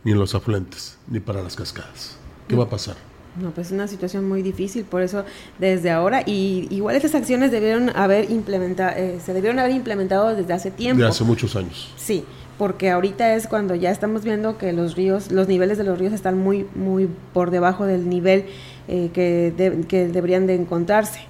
[0.04, 2.16] ni en los afluentes, ni para las cascadas.
[2.48, 2.96] ¿Qué va a pasar?
[3.40, 5.24] No, pues es una situación muy difícil, por eso
[5.58, 10.54] desde ahora, y igual esas acciones debieron haber implementado, eh, se debieron haber implementado desde
[10.54, 11.02] hace tiempo.
[11.02, 11.92] De hace muchos años.
[11.96, 12.24] Sí,
[12.58, 16.12] porque ahorita es cuando ya estamos viendo que los ríos, los niveles de los ríos
[16.12, 18.46] están muy, muy por debajo del nivel
[18.88, 21.20] eh, que, que deberían de encontrarse.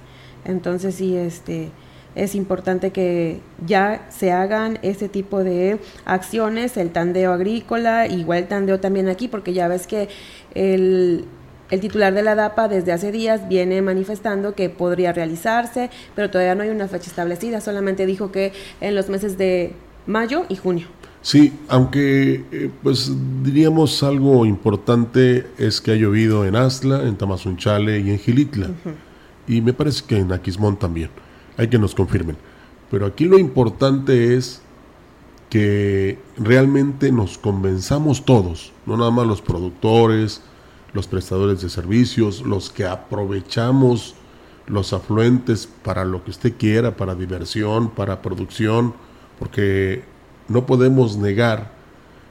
[0.45, 1.71] Entonces sí, este
[2.15, 8.79] es importante que ya se hagan ese tipo de acciones, el tandeo agrícola, igual tandeo
[8.79, 10.09] también aquí, porque ya ves que
[10.55, 11.25] el,
[11.69, 16.55] el titular de la DAPA desde hace días viene manifestando que podría realizarse, pero todavía
[16.55, 19.73] no hay una fecha establecida, solamente dijo que en los meses de
[20.07, 20.87] mayo y junio.
[21.27, 23.11] Sí, aunque eh, pues
[23.43, 28.69] diríamos algo importante es que ha llovido en Astla, en Tamazunchale y en Gilitla.
[29.45, 31.09] Y me parece que en Aquismón también.
[31.57, 32.37] Hay que nos confirmen.
[32.89, 34.61] Pero aquí lo importante es
[35.49, 40.41] que realmente nos convenzamos todos, no nada más los productores,
[40.93, 44.15] los prestadores de servicios, los que aprovechamos
[44.65, 48.93] los afluentes para lo que usted quiera, para diversión, para producción,
[49.39, 50.15] porque
[50.47, 51.71] no podemos negar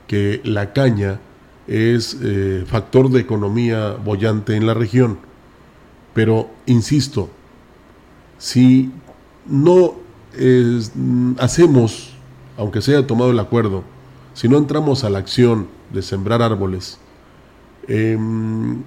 [0.06, 1.20] que la caña
[1.66, 5.18] es eh, factor de economía bollante en la región.
[6.14, 7.28] Pero, insisto,
[8.38, 8.92] si
[9.46, 9.94] no
[11.38, 12.12] hacemos,
[12.56, 13.82] aunque se haya tomado el acuerdo,
[14.34, 16.98] si no entramos a la acción de sembrar árboles,
[17.88, 18.82] em,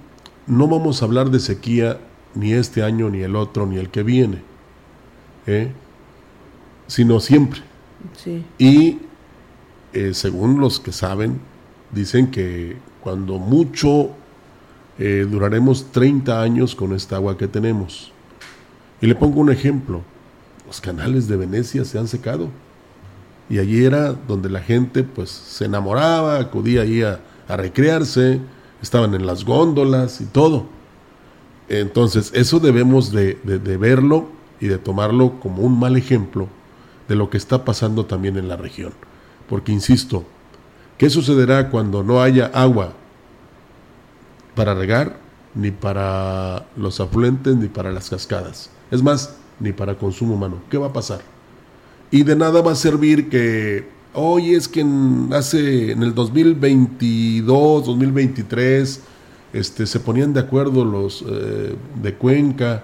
[0.48, 2.00] no vamos a hablar de sequía
[2.36, 4.42] ni este año, ni el otro, ni el que viene,
[5.48, 5.72] ¿eh?
[6.88, 7.62] sino siempre.
[8.58, 9.00] Y
[9.94, 11.40] eh, según los que saben,
[11.92, 14.12] dicen que cuando mucho
[14.98, 18.12] eh, duraremos 30 años con esta agua que tenemos.
[19.02, 20.02] Y le pongo un ejemplo,
[20.68, 22.50] los canales de Venecia se han secado.
[23.50, 28.40] Y allí era donde la gente pues se enamoraba, acudía ahí a, recrearse,
[28.80, 30.68] estaban en las góndolas y todo.
[31.68, 34.30] Entonces eso debemos de verlo
[34.60, 36.48] y de tomarlo como un mal ejemplo
[37.08, 38.94] de lo que está pasando también en la región.
[39.50, 40.24] Porque, insisto,
[40.98, 42.94] ¿qué sucederá cuando no haya agua
[44.56, 45.18] para regar,
[45.56, 48.70] ni para los afluentes, ni para las cascadas?
[48.92, 50.58] Es más, ni para consumo humano.
[50.70, 51.22] ¿Qué va a pasar?
[52.12, 57.86] Y de nada va a servir que hoy es que en, hace en el 2022,
[57.86, 59.02] 2023,
[59.54, 62.84] este, se ponían de acuerdo los eh, de Cuenca,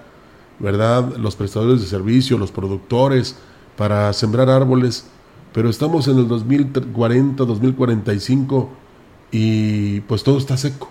[0.58, 1.16] ¿verdad?
[1.16, 3.36] Los prestadores de servicio, los productores,
[3.76, 5.06] para sembrar árboles,
[5.56, 8.68] pero estamos en el 2040, 2045
[9.32, 10.90] y pues todo está seco.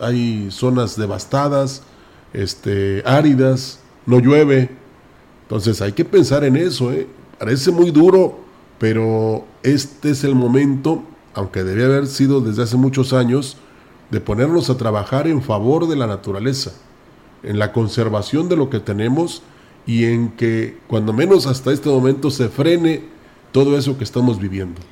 [0.00, 1.82] Hay zonas devastadas,
[2.32, 4.70] este, áridas, no llueve.
[5.42, 7.06] Entonces hay que pensar en eso, ¿eh?
[7.38, 8.38] Parece muy duro,
[8.78, 11.02] pero este es el momento,
[11.34, 13.58] aunque debía haber sido desde hace muchos años,
[14.10, 16.72] de ponernos a trabajar en favor de la naturaleza,
[17.42, 19.42] en la conservación de lo que tenemos
[19.84, 23.15] y en que cuando menos hasta este momento se frene
[23.56, 24.82] todo eso que estamos viviendo,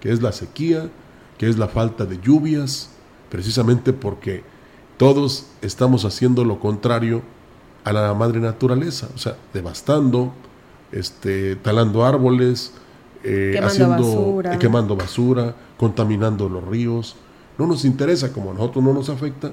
[0.00, 0.88] que es la sequía,
[1.36, 2.88] que es la falta de lluvias,
[3.28, 4.42] precisamente porque
[4.96, 7.20] todos estamos haciendo lo contrario
[7.84, 10.32] a la madre naturaleza, o sea, devastando,
[10.90, 12.72] este, talando árboles,
[13.24, 14.54] eh, Quemando haciendo, basura.
[14.54, 17.16] eh, quemando basura, contaminando los ríos.
[17.58, 19.52] No nos interesa, como a nosotros no nos afecta,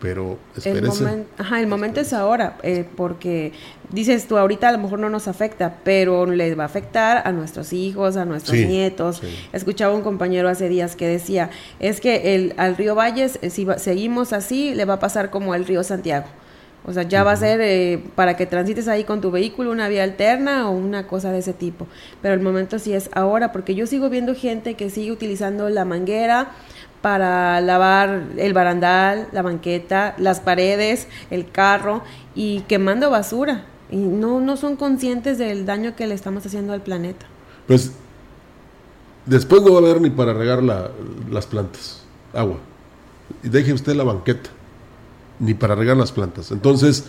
[0.00, 3.52] pero El, momen- ajá, el momento es ahora, eh, porque
[3.92, 7.32] dices tú, ahorita a lo mejor no nos afecta, pero les va a afectar a
[7.32, 9.18] nuestros hijos, a nuestros Sí, nietos.
[9.18, 9.26] sí.
[9.52, 13.64] Escuchaba un compañero hace días que decía, es que el, al río Valles, eh, si
[13.64, 16.26] va- seguimos así, le va a pasar como al río Santiago.
[16.82, 19.86] O sea, ya va a ser eh, para que transites ahí con tu vehículo una
[19.88, 21.86] vía alterna o una cosa de ese tipo.
[22.22, 25.84] Pero el momento sí es ahora, porque yo sigo viendo gente que sigue utilizando la
[25.84, 26.52] manguera
[27.02, 32.02] para lavar el barandal, la banqueta, las paredes, el carro
[32.34, 33.64] y quemando basura.
[33.90, 37.26] Y no, no son conscientes del daño que le estamos haciendo al planeta.
[37.66, 37.92] Pues
[39.26, 40.90] después no va a haber ni para regar la-
[41.30, 42.58] las plantas, agua.
[43.42, 44.50] Y deje usted la banqueta,
[45.38, 46.50] ni para regar las plantas.
[46.50, 47.04] Entonces,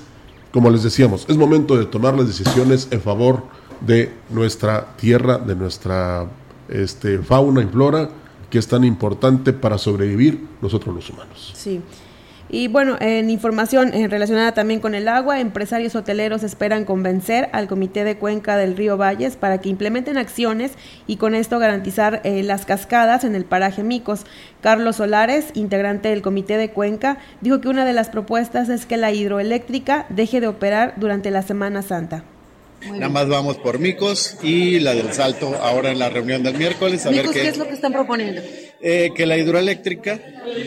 [0.51, 3.43] como les decíamos, es momento de tomar las decisiones en favor
[3.81, 6.27] de nuestra tierra, de nuestra
[6.69, 8.09] este, fauna y flora,
[8.51, 11.53] que es tan importante para sobrevivir nosotros los humanos.
[11.55, 11.81] Sí.
[12.53, 17.69] Y bueno, en información eh, relacionada también con el agua, empresarios hoteleros esperan convencer al
[17.69, 20.73] Comité de Cuenca del Río Valles para que implementen acciones
[21.07, 24.25] y con esto garantizar eh, las cascadas en el paraje Micos.
[24.59, 28.97] Carlos Solares, integrante del Comité de Cuenca, dijo que una de las propuestas es que
[28.97, 32.25] la hidroeléctrica deje de operar durante la Semana Santa.
[32.89, 37.05] Nada más vamos por Micos y la del Salto ahora en la reunión del miércoles.
[37.05, 38.41] A ver qué, ¿qué es lo que están proponiendo?
[38.81, 40.19] eh, que la hidroeléctrica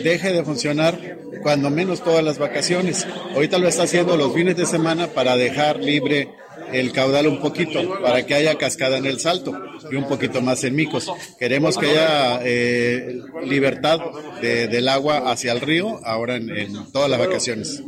[0.03, 3.05] deje de funcionar cuando menos todas las vacaciones.
[3.33, 6.29] Ahorita lo está haciendo los fines de semana para dejar libre
[6.71, 9.53] el caudal un poquito, para que haya cascada en el Salto
[9.91, 11.11] y un poquito más en Micos.
[11.37, 13.99] Queremos que haya eh, libertad
[14.41, 17.83] de- del agua hacia el río ahora en, en todas las vacaciones.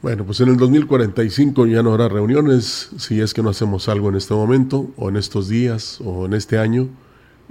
[0.00, 4.08] Bueno, pues en el 2045 ya no habrá reuniones si es que no hacemos algo
[4.08, 6.88] en este momento, o en estos días, o en este año.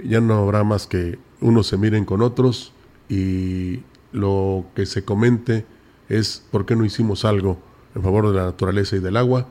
[0.02, 2.72] Ya no habrá más que unos se miren con otros
[3.08, 3.80] y
[4.12, 5.66] lo que se comente
[6.08, 7.58] es por qué no hicimos algo
[7.94, 9.46] en favor de la naturaleza y del agua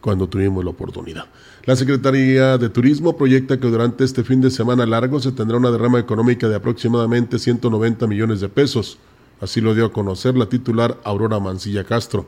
[0.00, 1.26] cuando tuvimos la oportunidad.
[1.64, 5.70] La Secretaría de Turismo proyecta que durante este fin de semana largo se tendrá una
[5.70, 8.98] derrama económica de aproximadamente 190 millones de pesos.
[9.42, 12.26] Así lo dio a conocer la titular Aurora Mancilla Castro.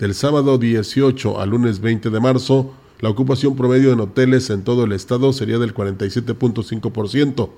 [0.00, 4.82] Del sábado 18 al lunes 20 de marzo, la ocupación promedio en hoteles en todo
[4.82, 7.50] el estado sería del 47.5%,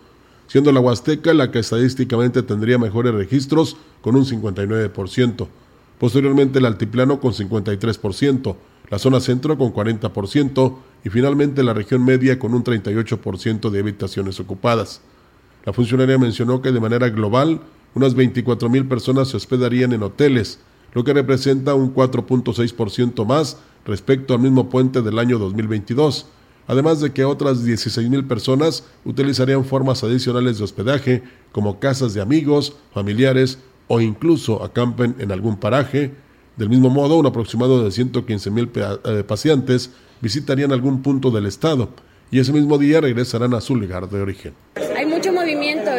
[0.49, 5.49] siendo la Huasteca la que estadísticamente tendría mejores registros con un 59%.
[5.99, 8.57] Posteriormente el altiplano con 53%,
[8.91, 10.77] la zona centro con 40%
[11.07, 15.01] y finalmente la región media con un 38% de habitaciones ocupadas.
[15.65, 17.63] La funcionaria mencionó que de manera global
[17.95, 20.61] unas 24 mil personas se hospedarían en hoteles,
[20.93, 26.27] lo que representa un 4.6% más respecto al mismo puente del año 2022,
[26.67, 31.23] además de que otras 16 mil personas utilizarían formas adicionales de hospedaje
[31.53, 36.15] como casas de amigos, familiares o incluso acampen en algún paraje.
[36.57, 38.69] Del mismo modo, un aproximado de 115 mil
[39.27, 41.89] pacientes visitarían algún punto del estado
[42.31, 44.55] y ese mismo día regresarán a su lugar de origen.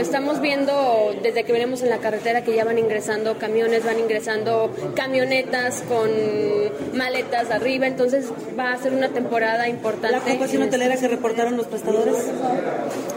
[0.02, 4.76] Estamos viendo desde que venimos en la carretera que ya van ingresando camiones, van ingresando
[4.95, 6.10] camionetas con
[6.97, 8.26] maletas arriba, entonces
[8.58, 10.18] va a ser una temporada importante.
[10.18, 12.16] ¿La ocupación hotelera que reportaron los prestadores?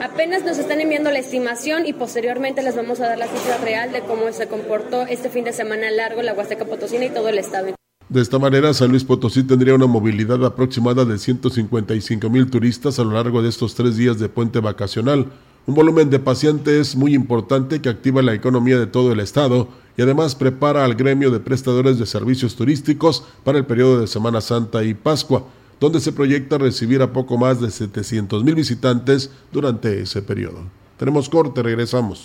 [0.02, 3.90] Apenas nos están enviando la estimación y posteriormente les vamos a dar la cifra real
[3.90, 7.38] de cómo se comportó este fin de semana largo la Huasteca Potosina y todo el
[7.38, 7.74] estado.
[8.14, 13.02] De esta manera, San Luis Potosí tendría una movilidad aproximada de 155 mil turistas a
[13.02, 15.32] lo largo de estos tres días de puente vacacional,
[15.66, 20.02] un volumen de pacientes muy importante que activa la economía de todo el estado y
[20.02, 24.84] además prepara al gremio de prestadores de servicios turísticos para el periodo de Semana Santa
[24.84, 25.48] y Pascua,
[25.80, 30.60] donde se proyecta recibir a poco más de 700 mil visitantes durante ese periodo.
[30.98, 32.24] Tenemos corte, regresamos.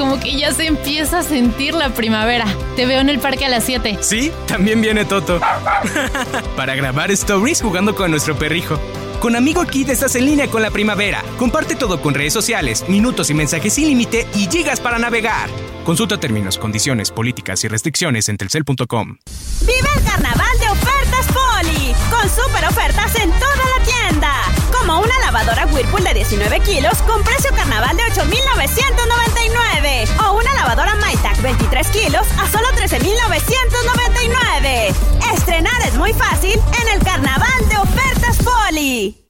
[0.00, 2.46] Como que ya se empieza a sentir la primavera.
[2.74, 3.98] Te veo en el parque a las 7.
[4.00, 5.38] Sí, también viene Toto.
[6.56, 8.80] Para grabar stories jugando con nuestro perrijo.
[9.20, 11.22] Con Amigo Kid estás en línea con la primavera.
[11.36, 15.50] Comparte todo con redes sociales, minutos y mensajes sin límite y gigas para navegar.
[15.84, 19.18] Consulta términos, condiciones, políticas y restricciones en telcel.com.
[19.60, 21.94] ¡Vive el carnaval de ofertas Poli!
[22.10, 24.32] Con super ofertas en toda la tienda.
[24.90, 30.04] Como una lavadora Whirlpool de 19 kilos con precio carnaval de 8,999.
[30.26, 34.92] O una lavadora MyTac 23 kilos a solo 13,999.
[35.32, 39.29] Estrenar es muy fácil en el carnaval de ofertas Poli.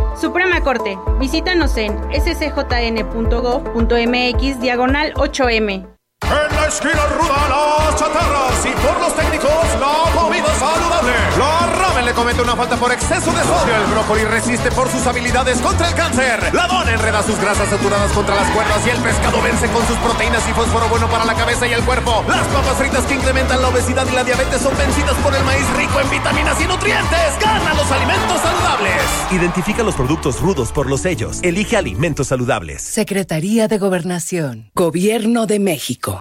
[0.19, 3.01] Suprema Corte, visítanos en scjn.gov.mx
[4.59, 6.00] diagonal 8M.
[6.31, 11.11] En la esquina ruda, las chatarras y por los técnicos, la comida saludable.
[11.37, 13.75] La ramen le comete una falta por exceso de sodio.
[13.75, 16.53] El brócoli resiste por sus habilidades contra el cáncer.
[16.53, 19.97] La dona enreda sus grasas saturadas contra las cuerdas y el pescado vence con sus
[19.97, 22.23] proteínas y fósforo bueno para la cabeza y el cuerpo.
[22.27, 25.67] Las papas fritas que incrementan la obesidad y la diabetes son vencidas por el maíz
[25.75, 27.39] rico en vitaminas y nutrientes.
[27.41, 29.01] Gana los alimentos saludables.
[29.31, 31.39] Identifica los productos rudos por los sellos.
[31.43, 32.81] Elige alimentos saludables.
[32.81, 34.71] Secretaría de Gobernación.
[34.75, 36.20] Gobierno de México.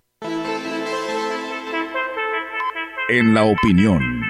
[3.13, 4.23] En la opinión,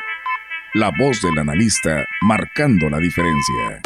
[0.72, 3.82] la voz del analista marcando la diferencia.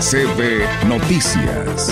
[0.00, 1.88] CB Noticias.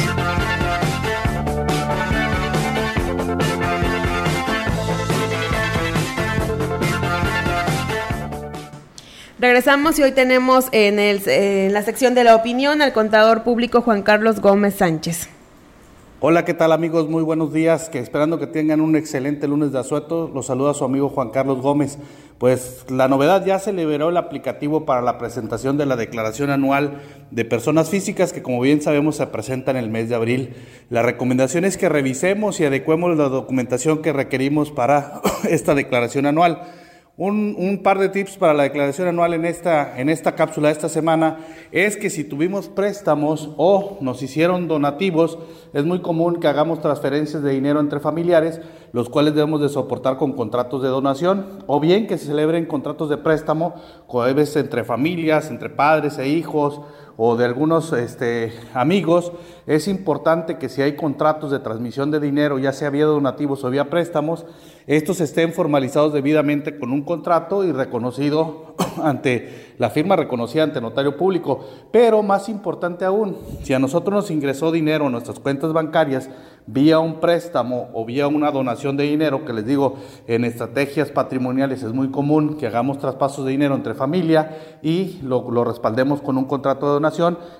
[9.38, 14.02] Regresamos y hoy tenemos en, en la sección de la opinión al contador público Juan
[14.02, 15.30] Carlos Gómez Sánchez.
[16.24, 17.08] Hola, ¿qué tal amigos?
[17.08, 17.88] Muy buenos días.
[17.88, 20.30] Que esperando que tengan un excelente lunes de asueto.
[20.32, 21.98] Los saluda su amigo Juan Carlos Gómez.
[22.38, 27.00] Pues la novedad ya se liberó el aplicativo para la presentación de la declaración anual
[27.32, 30.54] de personas físicas que como bien sabemos se presenta en el mes de abril.
[30.90, 36.62] La recomendación es que revisemos y adecuemos la documentación que requerimos para esta declaración anual.
[37.24, 40.88] Un, par de tips para la declaración anual en esta, en esta cápsula de esta
[40.88, 41.38] semana
[41.70, 45.38] es que si tuvimos préstamos o nos hicieron donativos,
[45.72, 48.60] es muy común que hagamos transferencias de dinero entre familiares
[48.92, 53.08] los cuales debemos de soportar con contratos de donación, o bien que se celebren contratos
[53.08, 53.74] de préstamo,
[54.12, 56.80] a entre familias, entre padres e hijos,
[57.24, 59.30] o de algunos este, amigos,
[59.68, 63.70] es importante que si hay contratos de transmisión de dinero, ya sea vía donativos o
[63.70, 64.44] vía préstamos,
[64.88, 71.16] estos estén formalizados debidamente con un contrato y reconocido ante la firma reconocida ante notario
[71.16, 71.64] público.
[71.92, 76.28] Pero más importante aún, si a nosotros nos ingresó dinero en nuestras cuentas bancarias
[76.66, 79.96] vía un préstamo o vía una donación de dinero, que les digo,
[80.26, 85.50] en estrategias patrimoniales es muy común que hagamos traspasos de dinero entre familia y lo,
[85.50, 87.11] lo respaldemos con un contrato de donación,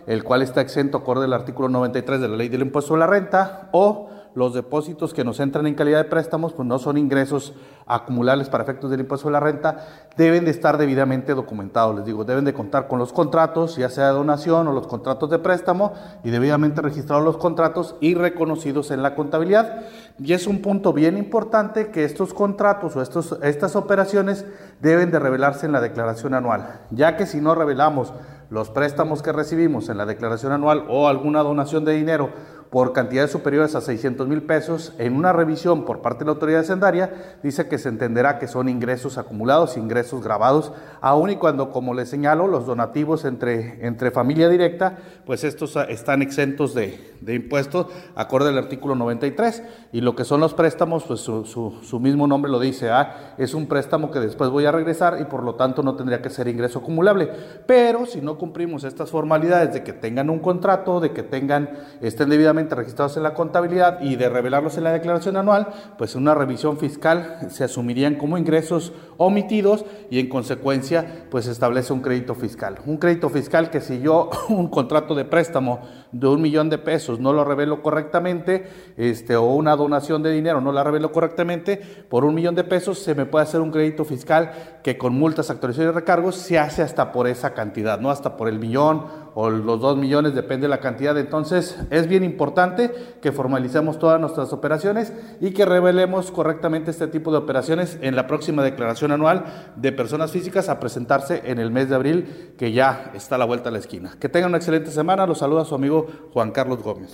[0.07, 3.07] el cual está exento acorde al artículo 93 de la ley del impuesto a la
[3.07, 7.55] renta o los depósitos que nos entran en calidad de préstamos, pues no son ingresos
[7.87, 9.87] acumulables para efectos del impuesto de la renta,
[10.17, 11.97] deben de estar debidamente documentados.
[11.97, 15.29] Les digo, deben de contar con los contratos, ya sea de donación o los contratos
[15.31, 15.93] de préstamo,
[16.25, 19.83] y debidamente registrados los contratos y reconocidos en la contabilidad.
[20.19, 24.47] Y es un punto bien importante que estos contratos o estos, estas operaciones
[24.81, 28.13] deben de revelarse en la declaración anual, ya que si no revelamos
[28.53, 32.29] los préstamos que recibimos en la declaración anual o alguna donación de dinero
[32.73, 36.63] por cantidades superiores a 600 mil pesos, en una revisión por parte de la autoridad
[36.63, 41.93] hacendaria, dice que se entenderá que son ingresos acumulados, ingresos grabados, aun y cuando, como
[41.93, 44.97] les señalo, los donativos entre, entre familia directa,
[45.27, 49.63] pues estos están exentos de, de impuestos, acorde al artículo 93,
[49.93, 53.53] y lo que son los préstamos, pues su, su, mismo nombre lo dice, ah, es
[53.53, 56.49] un préstamo que después voy a regresar y por lo tanto no tendría que ser
[56.49, 57.31] ingreso acumulable.
[57.67, 61.69] Pero si no cumplimos estas formalidades de que tengan un contrato, de que tengan,
[62.01, 66.35] estén debidamente registrados en la contabilidad y de revelarlos en la declaración anual, pues una
[66.35, 72.79] revisión fiscal se asumirían como ingresos omitidos y en consecuencia pues establece un crédito fiscal.
[72.87, 75.81] Un crédito fiscal que si yo un contrato de préstamo
[76.13, 80.61] de un millón de pesos no lo revelo correctamente, este, o una donación de dinero
[80.61, 84.05] no la revelo correctamente, por un millón de pesos se me puede hacer un crédito
[84.05, 88.37] fiscal que con multas, actualizaciones y recargos se hace hasta por esa cantidad, no hasta
[88.37, 89.05] por el millón
[89.35, 91.17] o los dos millones, depende de la cantidad.
[91.19, 97.31] Entonces es bien importante que formalicemos todas nuestras operaciones y que revelemos correctamente este tipo
[97.31, 101.89] de operaciones en la próxima declaración anual de personas físicas a presentarse en el mes
[101.89, 104.17] de abril, que ya está a la vuelta a la esquina.
[104.21, 105.27] Que tengan una excelente semana.
[105.27, 107.11] Los saluda su amigo Juan Carlos Gómez.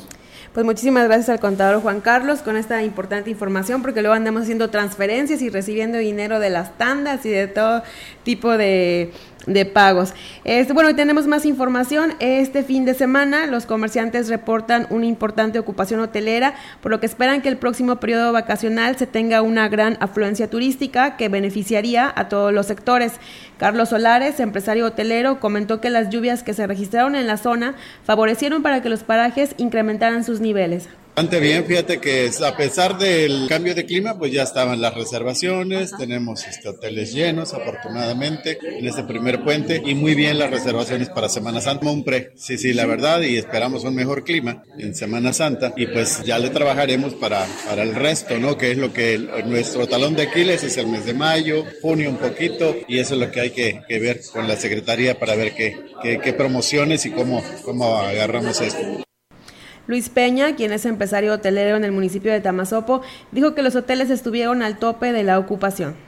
[0.53, 4.71] Pues muchísimas gracias al contador Juan Carlos con esta importante información, porque luego andamos haciendo
[4.71, 7.83] transferencias y recibiendo dinero de las tandas y de todo
[8.25, 9.12] tipo de
[9.49, 10.14] de pagos.
[10.44, 12.14] Este, bueno, tenemos más información.
[12.20, 17.42] Este fin de semana los comerciantes reportan una importante ocupación hotelera, por lo que esperan
[17.42, 22.53] que el próximo periodo vacacional se tenga una gran afluencia turística que beneficiaría a todos
[22.53, 23.14] los sectores.
[23.59, 27.74] Carlos Solares, empresario hotelero, comentó que las lluvias que se registraron en la zona
[28.05, 30.88] favorecieron para que los parajes incrementaran sus niveles.
[31.19, 35.91] Bastante bien, fíjate que a pesar del cambio de clima, pues ya estaban las reservaciones,
[35.99, 41.29] tenemos este, hoteles llenos afortunadamente en este primer puente y muy bien las reservaciones para
[41.29, 41.91] Semana Santa.
[41.91, 45.89] Un pre, sí, sí, la verdad, y esperamos un mejor clima en Semana Santa y
[45.89, 48.57] pues ya le trabajaremos para, para el resto, ¿no?
[48.57, 52.19] Que es lo que nuestro talón de Aquiles es el mes de mayo, junio un
[52.19, 55.77] poquito y eso es lo que hay que, ver con la Secretaría para ver qué,
[56.01, 59.07] qué, qué promociones y cómo, cómo agarramos esto.
[59.89, 63.01] Luis Peña, quien es empresario hotelero en el municipio de Tamazopo,
[63.32, 66.07] dijo que los hoteles estuvieron al tope de la ocupación.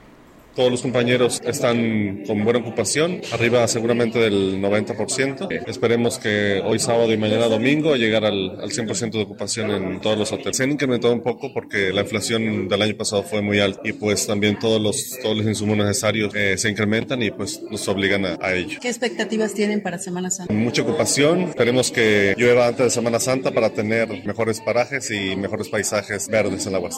[0.54, 5.48] Todos los compañeros están con buena ocupación, arriba seguramente del 90%.
[5.66, 10.18] Esperemos que hoy sábado y mañana domingo llegar al, al 100% de ocupación en todos
[10.18, 10.56] los hoteles.
[10.56, 13.92] Se han incrementado un poco porque la inflación del año pasado fue muy alta y
[13.92, 18.26] pues también todos los, todos los insumos necesarios eh, se incrementan y pues nos obligan
[18.26, 18.78] a, a, ello.
[18.80, 20.52] ¿Qué expectativas tienen para Semana Santa?
[20.52, 21.42] Mucha ocupación.
[21.42, 26.66] Esperemos que llueva antes de Semana Santa para tener mejores parajes y mejores paisajes verdes
[26.66, 26.96] en la huerta.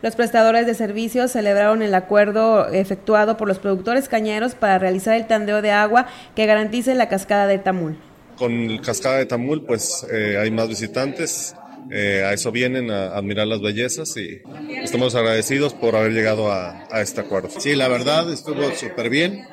[0.00, 5.26] Los prestadores de servicios celebraron el acuerdo efectuado por los productores cañeros para realizar el
[5.26, 7.98] tandeo de agua que garantice la cascada de Tamul.
[8.36, 11.56] Con cascada de Tamul, pues eh, hay más visitantes.
[11.90, 14.40] Eh, a eso vienen a, admirar las bellezas y
[14.82, 17.48] estamos agradecidos por haber llegado a, a este acuerdo.
[17.58, 19.46] Sí, la verdad estuvo súper bien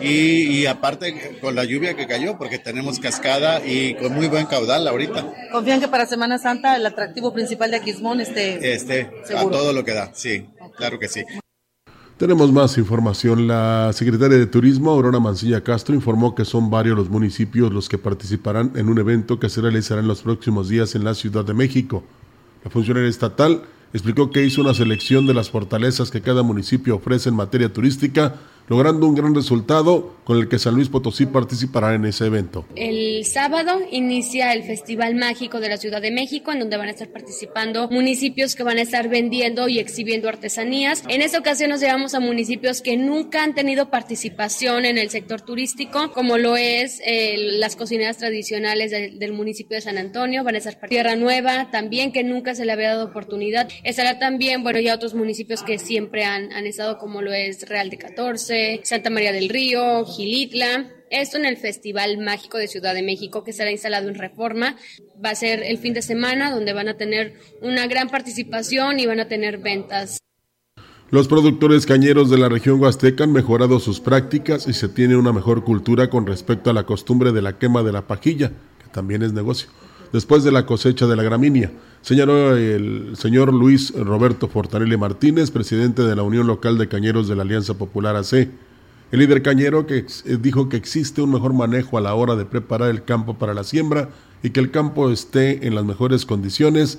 [0.00, 4.86] y, aparte con la lluvia que cayó, porque tenemos cascada y con muy buen caudal
[4.86, 5.32] ahorita.
[5.52, 9.84] ¿Confían que para Semana Santa el atractivo principal de Aquismón esté Este, a todo lo
[9.84, 10.46] que da, sí,
[10.76, 11.24] claro que sí.
[12.16, 13.46] Tenemos más información.
[13.46, 17.98] La secretaria de Turismo, Aurora Mancilla Castro, informó que son varios los municipios los que
[17.98, 21.52] participarán en un evento que se realizará en los próximos días en la Ciudad de
[21.52, 22.04] México.
[22.64, 27.28] La funcionaria estatal explicó que hizo una selección de las fortalezas que cada municipio ofrece
[27.28, 28.36] en materia turística
[28.68, 32.66] logrando un gran resultado con el que San Luis Potosí participará en ese evento.
[32.74, 36.90] El sábado inicia el Festival Mágico de la Ciudad de México, en donde van a
[36.90, 41.04] estar participando municipios que van a estar vendiendo y exhibiendo artesanías.
[41.08, 45.42] En esta ocasión nos llevamos a municipios que nunca han tenido participación en el sector
[45.42, 50.58] turístico, como lo es eh, las cocineras tradicionales del municipio de San Antonio, van a
[50.58, 53.68] estar Tierra Nueva también, que nunca se le había dado oportunidad.
[53.84, 57.90] Estará también, bueno, ya otros municipios que siempre han, han estado, como lo es Real
[57.90, 60.90] de 14, Santa María del Río, Gilitla.
[61.10, 64.76] Esto en el Festival Mágico de Ciudad de México que será instalado en Reforma.
[65.24, 69.06] Va a ser el fin de semana donde van a tener una gran participación y
[69.06, 70.18] van a tener ventas.
[71.10, 75.32] Los productores cañeros de la región huasteca han mejorado sus prácticas y se tiene una
[75.32, 78.50] mejor cultura con respecto a la costumbre de la quema de la pajilla,
[78.82, 79.68] que también es negocio,
[80.12, 81.70] después de la cosecha de la gramínea,
[82.02, 87.36] señaló el señor Luis Roberto Fortanelli Martínez, presidente de la Unión Local de Cañeros de
[87.36, 88.48] la Alianza Popular AC.
[89.12, 92.44] El líder cañero que eh, dijo que existe un mejor manejo a la hora de
[92.44, 94.08] preparar el campo para la siembra
[94.42, 96.98] y que el campo esté en las mejores condiciones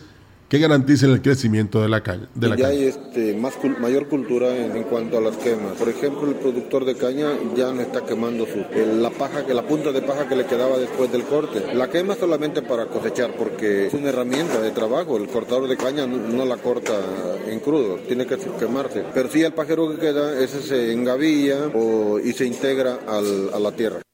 [0.49, 2.29] que garanticen el crecimiento de la caña.
[2.33, 5.73] De la ya hay este, más, mayor cultura en, cuanto a las quemas.
[5.77, 8.63] Por ejemplo, el productor de caña ya no está quemando su,
[9.01, 11.73] la paja, que la punta de paja que le quedaba después del corte.
[11.73, 15.17] La quema solamente para cosechar porque es una herramienta de trabajo.
[15.17, 16.93] El cortador de caña no, la corta
[17.47, 19.03] en crudo, tiene que quemarse.
[19.13, 23.59] Pero sí el pajero que queda, ese se engavilla o, y se integra al, a
[23.59, 24.06] la tierra.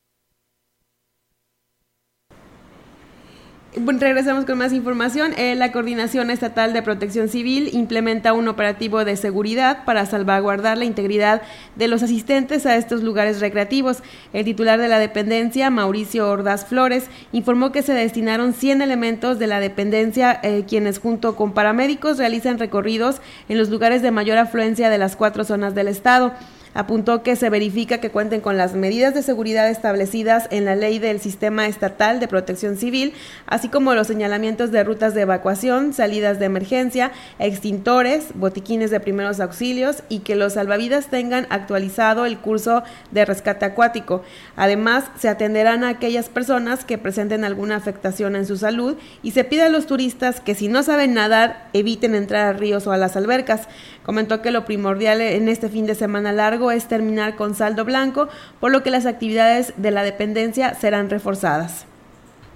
[3.75, 5.33] Regresamos con más información.
[5.37, 10.85] Eh, la Coordinación Estatal de Protección Civil implementa un operativo de seguridad para salvaguardar la
[10.85, 11.41] integridad
[11.75, 14.03] de los asistentes a estos lugares recreativos.
[14.31, 19.47] El titular de la dependencia, Mauricio Ordaz Flores, informó que se destinaron 100 elementos de
[19.47, 24.89] la dependencia, eh, quienes junto con paramédicos realizan recorridos en los lugares de mayor afluencia
[24.89, 26.33] de las cuatro zonas del estado.
[26.73, 30.97] Apuntó que se verifica que cuenten con las medidas de seguridad establecidas en la ley
[30.97, 33.13] del Sistema Estatal de Protección Civil,
[33.45, 39.39] así como los señalamientos de rutas de evacuación, salidas de emergencia, extintores, botiquines de primeros
[39.39, 44.23] auxilios y que los salvavidas tengan actualizado el curso de rescate acuático.
[44.55, 49.43] Además, se atenderán a aquellas personas que presenten alguna afectación en su salud y se
[49.43, 52.97] pide a los turistas que si no saben nadar eviten entrar a ríos o a
[52.97, 53.67] las albercas.
[54.03, 58.27] Comentó que lo primordial en este fin de semana largo es terminar con saldo blanco,
[58.59, 61.85] por lo que las actividades de la dependencia serán reforzadas.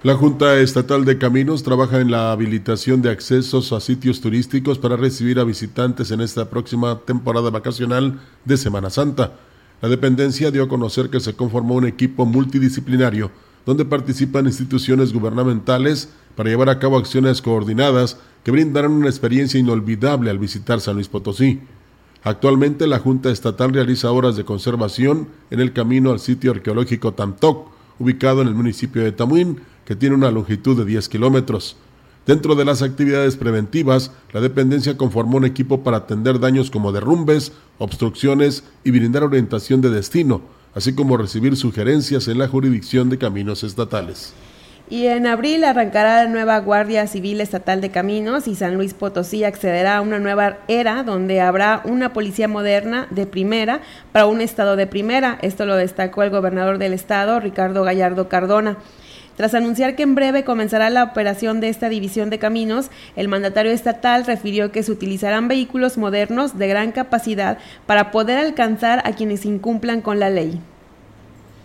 [0.04, 4.96] La Junta Estatal de Caminos trabaja en la habilitación de accesos a sitios turísticos para
[4.96, 9.32] recibir a visitantes en esta próxima temporada vacacional de Semana Santa.
[9.82, 13.30] La dependencia dio a conocer que se conformó un equipo multidisciplinario
[13.68, 20.30] donde participan instituciones gubernamentales para llevar a cabo acciones coordinadas que brindarán una experiencia inolvidable
[20.30, 21.60] al visitar San Luis Potosí.
[22.24, 27.68] Actualmente la Junta Estatal realiza obras de conservación en el camino al sitio arqueológico Tamtoc,
[27.98, 31.76] ubicado en el municipio de Tamuín, que tiene una longitud de 10 kilómetros.
[32.26, 37.52] Dentro de las actividades preventivas, la dependencia conformó un equipo para atender daños como derrumbes,
[37.78, 40.42] obstrucciones y brindar orientación de destino,
[40.74, 44.34] así como recibir sugerencias en la jurisdicción de caminos estatales.
[44.90, 49.44] Y en abril arrancará la nueva Guardia Civil Estatal de Caminos y San Luis Potosí
[49.44, 53.82] accederá a una nueva era donde habrá una policía moderna de primera
[54.12, 55.38] para un estado de primera.
[55.42, 58.78] Esto lo destacó el gobernador del estado, Ricardo Gallardo Cardona.
[59.36, 63.72] Tras anunciar que en breve comenzará la operación de esta división de caminos, el mandatario
[63.72, 69.44] estatal refirió que se utilizarán vehículos modernos de gran capacidad para poder alcanzar a quienes
[69.44, 70.58] incumplan con la ley.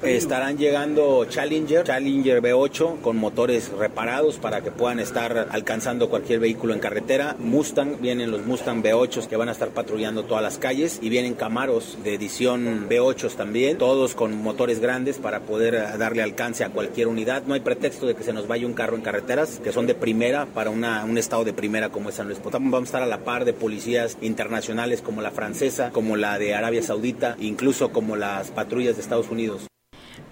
[0.06, 6.74] Estarán llegando Challenger, Challenger V8 con motores reparados para que puedan estar alcanzando cualquier vehículo
[6.74, 7.38] en carretera.
[7.40, 11.36] Mustang, vienen los Mustang V8 que van a estar patrullando todas las calles y vienen
[11.36, 17.08] Camaros de edición V8 también, todos con motores grandes para poder darle alcance a cualquier
[17.08, 17.44] unidad.
[17.48, 19.96] No hay pretexto de que se nos vaya un carro en carreteras que son de
[19.96, 22.64] primera para una, un estado de primera como es San Luis Potosí.
[22.66, 26.56] Vamos a estar a la par de policías internacionales como la francesa, como la de
[26.56, 29.68] Arabia Saudita, incluso como las patrullas de Estados Unidos.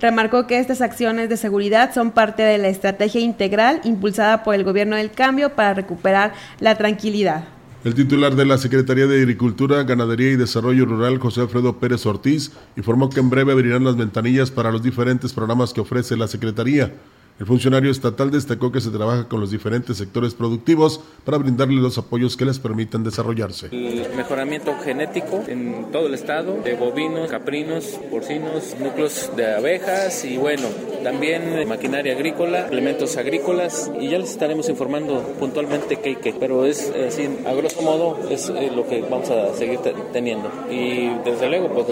[0.01, 4.63] Remarcó que estas acciones de seguridad son parte de la estrategia integral impulsada por el
[4.63, 7.43] gobierno del cambio para recuperar la tranquilidad.
[7.83, 12.51] El titular de la Secretaría de Agricultura, Ganadería y Desarrollo Rural, José Alfredo Pérez Ortiz,
[12.75, 16.93] informó que en breve abrirán las ventanillas para los diferentes programas que ofrece la Secretaría.
[17.41, 21.97] El funcionario estatal destacó que se trabaja con los diferentes sectores productivos para brindarles los
[21.97, 23.69] apoyos que les permitan desarrollarse.
[23.71, 30.37] El mejoramiento genético en todo el estado, de bovinos, caprinos, porcinos, núcleos de abejas y
[30.37, 30.67] bueno,
[31.03, 36.67] también maquinaria agrícola, elementos agrícolas y ya les estaremos informando puntualmente qué y qué, pero
[36.67, 39.79] es así, a grosso modo es eh, lo que vamos a seguir
[40.13, 41.87] teniendo y desde luego pues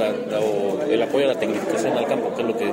[0.92, 2.72] el apoyo a la tecnificación al campo que es lo que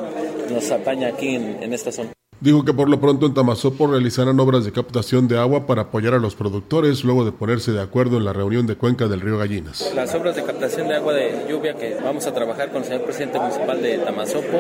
[0.52, 2.15] nos ataña aquí en, en esta zona.
[2.38, 6.12] Dijo que por lo pronto en Tamazopo realizarán obras de captación de agua para apoyar
[6.12, 9.38] a los productores luego de ponerse de acuerdo en la reunión de cuenca del río
[9.38, 9.90] Gallinas.
[9.94, 13.04] Las obras de captación de agua de lluvia que vamos a trabajar con el señor
[13.04, 14.58] presidente municipal de Tamazopo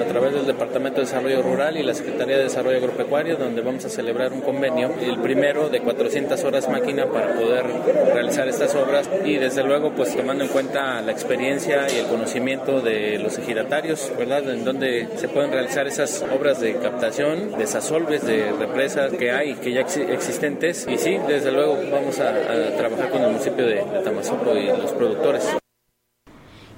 [0.00, 3.84] a través del Departamento de Desarrollo Rural y la Secretaría de Desarrollo Agropecuario, donde vamos
[3.84, 7.66] a celebrar un convenio, el primero de 400 horas máquina para poder
[8.14, 12.80] realizar estas obras y desde luego pues tomando en cuenta la experiencia y el conocimiento
[12.80, 14.48] de los ejidatarios, ¿verdad?
[14.48, 19.54] En donde se pueden realizar esas obras de captación de desasolves de represas que hay,
[19.54, 20.86] que ya existentes.
[20.88, 22.32] Y sí, desde luego vamos a,
[22.76, 25.56] trabajar con el municipio de, de y los productores.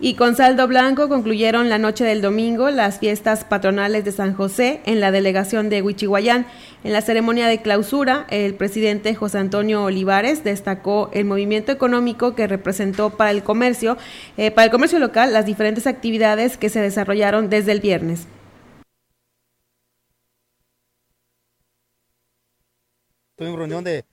[0.04, 4.80] Y con saldo blanco concluyeron la noche del domingo las fiestas patronales de San José
[4.84, 6.46] en la delegación de Huichihuayán.
[6.82, 12.48] En la ceremonia de clausura, el presidente José Antonio Olivares destacó el movimiento económico que
[12.48, 13.96] representó para el comercio,
[14.36, 18.26] eh, para el comercio local, las diferentes actividades que se desarrollaron desde el viernes.
[23.43, 24.05] Tuvimos reunión de,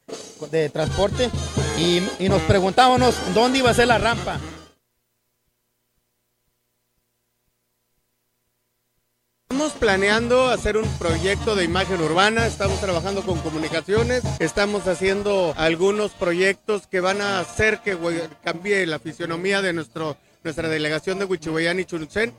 [0.70, 1.30] transporte
[1.78, 4.40] y, y, nos preguntábamos dónde iba a ser la rampa.
[9.52, 16.12] Estamos planeando hacer un proyecto de imagen urbana, estamos trabajando con comunicaciones, estamos haciendo algunos
[16.12, 17.98] proyectos que van a hacer que
[18.44, 22.34] cambie la fisionomía de nuestro, nuestra delegación de Huichihuayán y Churucén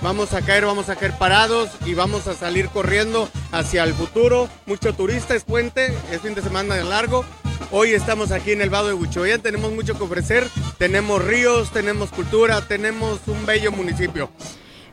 [0.00, 4.48] Vamos a caer, vamos a caer parados y vamos a salir corriendo hacia el futuro.
[4.64, 7.24] Mucho turista, es puente, es fin de semana de largo.
[7.72, 10.46] Hoy estamos aquí en el Vado de Huichoyán, tenemos mucho que ofrecer,
[10.78, 14.30] tenemos ríos, tenemos cultura, tenemos un bello municipio.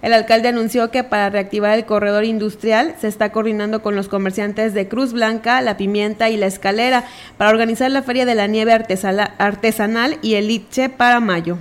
[0.01, 4.74] El alcalde anunció que para reactivar el corredor industrial se está coordinando con los comerciantes
[4.74, 7.06] de Cruz Blanca, La Pimienta y La Escalera
[7.38, 11.60] para organizar la Feria de la Nieve Artesanal y el Itche para mayo.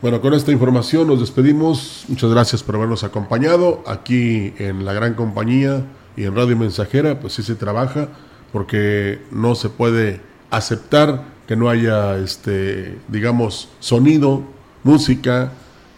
[0.00, 2.04] Bueno, con esta información nos despedimos.
[2.06, 5.84] Muchas gracias por habernos acompañado aquí en la gran compañía
[6.16, 7.18] y en Radio Mensajera.
[7.18, 8.08] Pues sí se trabaja
[8.52, 10.20] porque no se puede
[10.50, 14.44] aceptar que no haya, este, digamos, sonido,
[14.84, 15.52] música,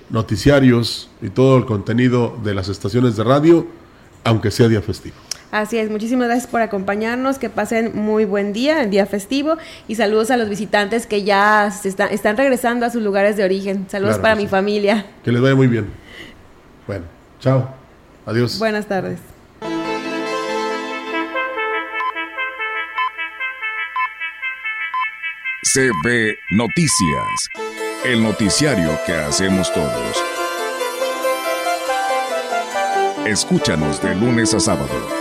[0.09, 3.67] noticiarios y todo el contenido de las estaciones de radio,
[4.25, 5.17] aunque sea día festivo.
[5.51, 9.57] Así es, muchísimas gracias por acompañarnos, que pasen muy buen día, el día festivo,
[9.89, 13.87] y saludos a los visitantes que ya se están regresando a sus lugares de origen.
[13.89, 15.07] Saludos para mi familia.
[15.25, 15.91] Que les vaya muy bien.
[16.87, 17.05] Bueno,
[17.41, 17.69] chao,
[18.27, 18.59] adiós.
[18.61, 19.19] Buenas tardes.
[25.73, 27.49] CB Noticias,
[28.05, 30.25] el noticiario que hacemos todos.
[33.27, 35.21] Escúchanos de lunes a sábado